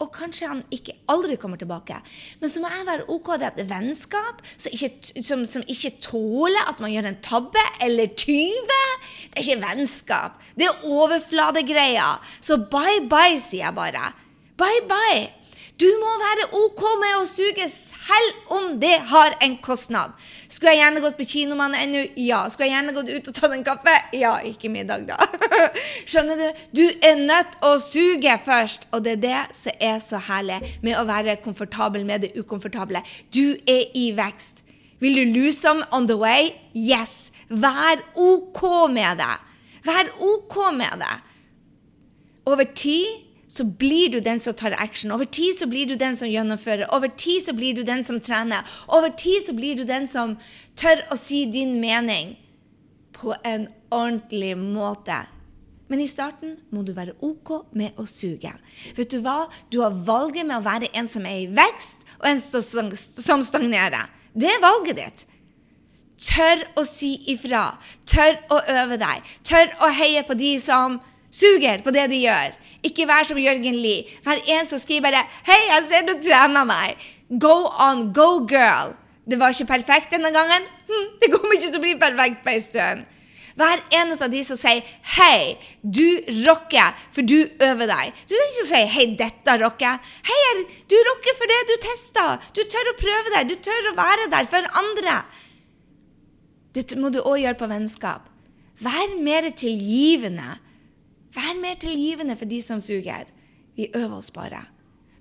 Og 0.00 0.08
kanskje 0.14 0.48
han 0.48 0.62
ikke 0.72 0.94
aldri 1.12 1.36
kommer 1.40 1.60
tilbake. 1.60 1.98
Men 2.40 2.52
så 2.52 2.62
må 2.62 2.70
jeg 2.72 2.86
være 2.88 3.08
OK. 3.12 3.32
Er 3.36 3.50
et 3.50 3.66
vennskap 3.68 4.40
ikke, 4.72 4.90
som, 5.24 5.44
som, 5.46 5.64
ikke 5.68 5.92
tåler 6.02 6.70
at 6.70 6.80
man 6.80 6.92
gjør 6.94 7.10
en 7.10 7.20
tabbe 7.24 7.66
eller 7.84 8.12
tyve. 8.16 8.80
Det 9.28 9.42
er 9.42 9.44
ikke 9.44 9.66
vennskap. 9.66 10.40
Det 10.56 10.68
er 10.70 10.86
overfladegreier. 10.88 12.32
Så 12.40 12.58
bye 12.72 13.04
bye, 13.10 13.36
sier 13.40 13.68
jeg 13.68 13.76
bare. 13.76 14.10
Bye 14.60 14.88
bye. 14.88 15.39
Du 15.80 15.88
må 15.96 16.10
være 16.20 16.48
OK 16.58 16.80
med 17.00 17.14
å 17.16 17.26
suge 17.28 17.64
selv 17.72 18.52
om 18.52 18.74
det 18.82 18.98
har 19.08 19.36
en 19.40 19.54
kostnad. 19.64 20.12
Skulle 20.50 20.74
jeg 20.74 20.82
gjerne 20.82 21.02
gått 21.04 21.16
på 21.16 21.26
kino 21.30 21.56
med 21.56 21.76
ennå? 21.78 22.02
Ja. 22.20 22.42
Skulle 22.52 22.68
jeg 22.68 22.74
gjerne 22.74 22.94
gått 22.96 23.08
ut 23.08 23.30
og 23.30 23.36
tatt 23.38 23.54
en 23.56 23.64
kaffe? 23.64 23.94
Ja, 24.16 24.34
ikke 24.44 24.68
middag, 24.72 25.06
da. 25.08 25.16
Skjønner 26.10 26.40
du? 26.40 26.64
Du 26.76 26.82
er 27.06 27.16
nødt 27.22 27.56
å 27.64 27.76
suge 27.80 28.34
først. 28.44 28.84
Og 28.92 29.06
det 29.06 29.14
er 29.16 29.22
det 29.22 29.38
som 29.56 29.86
er 29.88 30.02
så 30.04 30.20
herlig 30.28 30.58
med 30.84 30.98
å 31.00 31.06
være 31.08 31.38
komfortabel 31.44 32.04
med 32.08 32.26
det 32.26 32.34
ukomfortable. 32.36 33.00
Du 33.32 33.56
er 33.64 33.88
i 33.96 34.10
vekst. 34.18 34.60
Vil 35.00 35.16
du 35.16 35.32
lose 35.32 35.56
some 35.56 35.86
on 35.96 36.10
the 36.10 36.18
way? 36.20 36.52
Yes. 36.76 37.30
Vær 37.48 38.04
OK 38.20 38.66
med 38.92 39.22
det. 39.22 39.32
Vær 39.88 40.12
OK 40.28 40.60
med 40.76 41.00
det. 41.00 41.16
Over 42.50 42.68
tid 42.76 43.29
så 43.50 43.64
blir 43.64 44.08
du 44.08 44.20
den 44.20 44.38
som 44.40 44.54
tar 44.54 44.76
action. 44.78 45.10
Over 45.10 45.24
tid 45.24 45.58
så 45.58 45.66
blir 45.66 45.86
du 45.86 45.96
den 45.98 46.14
som 46.16 46.28
gjennomfører. 46.30 46.86
Over 46.94 47.08
tid 47.08 47.42
så 47.42 47.52
blir 47.52 47.74
du 47.74 47.82
den 47.82 48.04
som 48.06 48.20
trener. 48.22 48.62
Over 48.86 49.10
tid 49.10 49.42
så 49.42 49.54
blir 49.56 49.74
du 49.76 49.82
den 49.84 50.06
som 50.08 50.36
tør 50.78 51.02
å 51.10 51.18
si 51.18 51.42
din 51.50 51.80
mening 51.82 52.36
på 53.16 53.34
en 53.42 53.66
ordentlig 53.90 54.54
måte. 54.54 55.24
Men 55.90 56.04
i 56.04 56.06
starten 56.06 56.60
må 56.70 56.84
du 56.86 56.94
være 56.94 57.16
OK 57.26 57.74
med 57.74 57.98
å 57.98 58.06
suge. 58.06 58.52
Vet 58.94 59.10
du 59.10 59.18
hva? 59.24 59.48
Du 59.74 59.80
har 59.82 59.98
valget 59.98 60.46
med 60.46 60.60
å 60.60 60.66
være 60.68 60.92
en 60.94 61.10
som 61.10 61.26
er 61.26 61.42
i 61.42 61.50
vekst, 61.50 62.06
og 62.20 62.30
en 62.30 62.38
som 62.38 63.42
stagnerer. 63.42 64.06
Det 64.30 64.46
er 64.46 64.62
valget 64.62 65.00
ditt. 65.02 65.26
Tør 66.22 66.62
å 66.78 66.86
si 66.86 67.16
ifra. 67.34 67.72
Tør 68.06 68.38
å 68.54 68.62
øve 68.78 69.00
deg. 69.02 69.26
Tør 69.42 69.74
å 69.82 69.90
heie 69.90 70.22
på 70.22 70.38
de 70.38 70.54
som 70.62 71.00
suger 71.34 71.82
på 71.82 71.90
det 71.94 72.06
de 72.12 72.22
gjør. 72.22 72.54
Ikke 72.82 73.06
vær 73.08 73.26
som 73.28 73.38
Jørgen 73.38 73.76
Lie. 73.76 74.04
Vær 74.24 74.40
en 74.40 74.66
som 74.66 74.78
skriver 74.78 75.10
bare 75.10 75.24
'Hei, 75.44 75.60
jeg 75.68 75.84
ser 75.88 76.06
du 76.06 76.14
trener 76.22 76.64
meg'. 76.64 76.96
Go 77.38 77.68
on, 77.88 78.12
go 78.12 78.46
girl. 78.46 78.94
Det 79.30 79.38
var 79.38 79.48
ikke 79.48 79.66
perfekt 79.66 80.10
denne 80.10 80.32
gangen. 80.32 80.62
Hm, 80.88 81.08
det 81.20 81.30
kommer 81.32 81.54
ikke 81.54 81.70
til 81.70 81.78
å 81.78 81.86
bli 81.86 81.94
perfekt 81.94 82.42
på 82.44 82.50
en 82.50 82.60
stund. 82.60 83.04
Vær 83.60 83.82
en 83.92 84.12
av 84.12 84.30
de 84.30 84.40
som 84.44 84.56
sier 84.56 84.82
'Hei, 85.02 85.58
du 85.82 86.08
rocker, 86.46 86.94
for 87.12 87.22
du 87.22 87.48
øver 87.60 87.86
deg'. 87.86 88.12
Du 88.26 88.32
trenger 88.34 88.50
ikke 88.50 88.64
å 88.64 88.70
si 88.72 88.82
'Hei, 88.94 89.06
dette 89.16 89.58
rocker'. 89.64 90.00
'Hei, 90.24 90.64
du 90.88 90.96
rocker 91.10 91.34
for 91.36 91.46
det 91.52 91.60
du 91.68 91.76
tester'. 91.86 92.40
Du 92.54 92.62
tør 92.64 92.92
å 92.92 92.98
prøve 93.04 93.36
deg. 93.36 93.48
Du 93.48 93.54
tør 93.54 93.92
å 93.92 93.96
være 93.96 94.30
der 94.30 94.46
for 94.46 94.62
andre. 94.82 95.24
Dette 96.74 96.96
må 96.96 97.10
du 97.10 97.20
òg 97.20 97.40
gjøre 97.42 97.58
på 97.58 97.68
vennskap. 97.68 98.22
Vær 98.80 99.16
mer 99.20 99.50
tilgivende 99.50 100.58
Vær 101.34 101.54
mer 101.62 101.78
tilgivende 101.80 102.36
for 102.36 102.50
de 102.50 102.60
som 102.62 102.80
suger. 102.82 103.30
Vi 103.76 103.90
øver 103.94 104.18
oss 104.18 104.30
bare. 104.34 104.66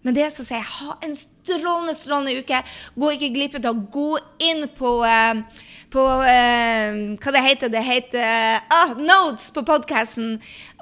Men 0.02 0.16
det 0.16 0.30
som 0.32 0.46
sier, 0.48 0.64
ha 0.64 0.94
en 1.04 1.12
strålende 1.16 1.94
strålende 1.98 2.40
uke. 2.40 2.62
Gå 2.96 3.10
ikke 3.16 3.32
glipp 3.36 3.58
av 3.60 3.68
å 3.68 3.82
gå 3.92 4.14
inn 4.48 4.64
på, 4.78 4.94
uh, 5.04 5.66
på 5.92 6.06
uh, 6.24 7.00
Hva 7.20 7.34
det 7.36 7.44
heter 7.44 7.74
det? 7.74 7.84
heter 7.84 8.64
uh, 8.72 8.96
Notes 8.96 9.50
på 9.56 9.66
podkasten. 9.68 10.38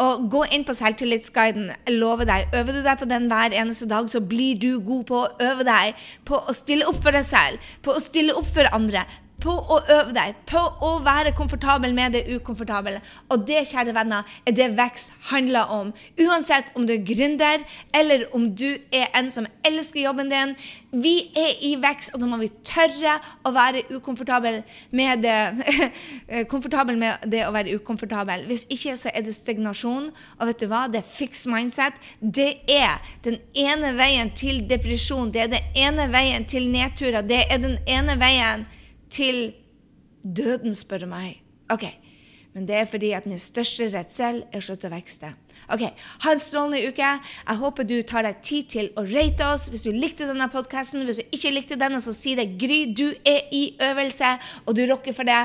Og 0.05 0.27
gå 0.33 0.43
inn 0.53 0.67
på 0.67 0.77
Selvtillitsguiden. 0.77 1.71
Jeg 1.87 1.97
lover 1.97 2.29
deg, 2.29 2.53
øver 2.53 2.77
du 2.77 2.83
deg 2.85 3.01
på 3.01 3.09
den 3.09 3.25
hver 3.31 3.57
eneste 3.57 3.89
dag, 3.89 4.09
så 4.11 4.21
blir 4.21 4.61
du 4.61 4.77
god 4.85 5.07
på 5.09 5.23
å 5.23 5.31
øve 5.49 5.65
deg 5.65 6.07
på 6.29 6.37
å 6.37 6.55
stille 6.55 6.85
opp 6.89 7.01
for 7.01 7.17
deg 7.17 7.25
selv, 7.25 7.73
på 7.81 7.97
å 7.97 8.03
stille 8.03 8.37
opp 8.37 8.53
for 8.53 8.69
andre, 8.69 9.07
på 9.41 9.53
å 9.53 9.77
øve 9.93 10.13
deg, 10.15 10.37
på 10.49 10.61
å 10.83 10.95
være 11.05 11.33
komfortabel 11.37 11.93
med 11.93 12.15
det 12.17 12.23
ukomfortable. 12.33 12.97
Og 13.29 13.45
det, 13.45 13.67
kjære 13.69 13.93
venner, 13.93 14.25
er 14.47 14.55
det 14.57 14.71
vekst 14.77 15.13
handler 15.29 15.69
om. 15.73 15.91
Uansett 16.17 16.71
om 16.77 16.87
du 16.87 16.95
er 16.95 17.03
gründer, 17.05 17.61
eller 17.93 18.25
om 18.35 18.49
du 18.57 18.69
er 18.89 19.11
en 19.17 19.29
som 19.33 19.45
elsker 19.67 20.01
jobben 20.01 20.31
din. 20.31 20.55
Vi 21.03 21.29
er 21.37 21.61
i 21.67 21.75
vekst, 21.81 22.15
og 22.15 22.23
da 22.23 22.29
må 22.31 22.39
vi 22.41 22.49
tørre 22.65 23.17
å 23.45 23.53
være 23.53 23.85
ukomfortabel 23.91 24.63
med 24.97 25.21
det 25.25 25.37
komfortabel 26.51 26.97
med 26.97 27.29
det 27.29 27.43
å 27.45 27.53
være 27.53 27.77
ukomfortabel. 27.77 28.47
Hvis 28.49 28.65
ikke 28.73 28.95
så 28.97 29.13
er 29.13 29.27
det 29.27 29.35
stagnasjon. 29.37 30.09
Og 30.39 30.49
vet 30.49 30.63
du 30.63 30.67
hva? 30.71 30.87
Det 30.89 31.03
er 31.03 31.11
fixed 31.11 31.51
mindset. 31.51 31.93
Det 32.19 32.49
er 32.71 32.97
den 33.27 33.37
ene 33.53 33.93
veien 33.99 34.33
til 34.33 34.63
depresjon. 34.69 35.29
Det 35.33 35.45
er 35.45 35.53
den 35.53 35.77
ene 35.77 36.09
veien 36.13 36.49
til 36.49 36.67
nedturer. 36.73 37.21
Det 37.21 37.43
er 37.45 37.61
den 37.61 37.77
ene 37.85 38.17
veien 38.17 38.65
til 39.09 39.53
døden, 40.23 40.75
spør 40.75 41.05
du 41.05 41.09
meg. 41.11 41.41
Ok, 41.71 41.85
men 42.53 42.67
det 42.67 42.75
er 42.75 42.89
fordi 42.89 43.11
at 43.17 43.27
min 43.29 43.39
største 43.41 43.89
redsel 43.93 44.43
er 44.51 44.59
å 44.59 44.65
slutte 44.65 44.89
å 44.89 44.93
vekste. 44.95 45.33
Ok, 45.73 45.83
Ha 46.23 46.31
en 46.31 46.39
strålende 46.39 46.79
uke. 46.87 47.07
Jeg 47.47 47.59
håper 47.61 47.87
du 47.87 47.97
tar 48.07 48.23
deg 48.23 48.39
tid 48.45 48.69
til 48.71 48.91
å 48.95 49.03
rate 49.07 49.47
oss 49.51 49.67
hvis 49.71 49.83
du 49.87 49.91
likte 49.91 50.27
denne 50.29 50.47
podkasten. 50.51 51.03
Hvis 51.07 51.19
du 51.19 51.35
ikke 51.35 51.51
likte 51.51 51.79
denne, 51.79 51.99
så 52.03 52.13
si 52.15 52.37
det. 52.39 52.53
Gry, 52.61 52.85
du 52.95 53.09
er 53.27 53.49
i 53.51 53.63
øvelse, 53.83 54.37
og 54.65 54.77
du 54.77 54.85
rocker 54.87 55.15
for 55.17 55.27
det. 55.27 55.41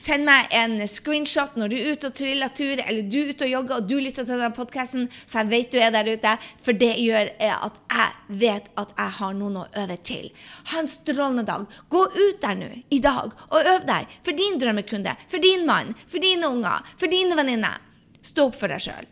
Send 0.00 0.24
meg 0.24 0.48
en 0.54 0.78
screenshot 0.88 1.56
når 1.58 1.70
du 1.70 1.76
er 1.76 1.92
ute 1.92 2.08
og 2.08 2.16
triller 2.16 2.52
tur, 2.56 2.78
eller 2.78 3.06
du 3.10 3.18
er 3.20 3.32
ute 3.34 3.46
og 3.46 3.52
jogger 3.52 3.80
og 3.80 3.88
du 3.90 3.96
lytter 3.98 4.24
til 4.24 4.38
denne 4.38 4.54
podkasten, 4.56 5.08
så 5.26 5.42
jeg 5.42 5.50
vet 5.50 5.74
du 5.74 5.78
er 5.82 5.92
der 5.94 6.08
ute. 6.08 6.34
For 6.64 6.78
det 6.82 6.92
gjør 7.02 7.32
er 7.36 7.54
at 7.58 7.78
jeg 7.90 8.38
vet 8.42 8.72
at 8.80 8.94
jeg 8.96 9.16
har 9.18 9.36
noen 9.36 9.60
å 9.60 9.68
øve 9.82 9.98
til. 10.06 10.30
Ha 10.72 10.82
en 10.82 10.90
strålende 10.90 11.46
dag. 11.46 11.68
Gå 11.92 12.06
ut 12.16 12.42
der 12.42 12.58
nå 12.58 12.72
i 12.90 13.02
dag 13.04 13.34
og 13.50 13.72
øv 13.76 13.86
deg 13.86 14.18
for 14.24 14.40
din 14.40 14.58
drømmekunde, 14.62 15.16
for 15.28 15.42
din 15.42 15.66
mann, 15.68 15.94
for 16.08 16.22
dine 16.22 16.48
unger, 16.48 16.92
for 16.96 17.10
dine 17.10 17.38
venninner. 17.38 17.82
Stå 18.22 18.48
opp 18.50 18.60
for 18.60 18.72
deg 18.72 18.82
sjøl. 18.84 19.08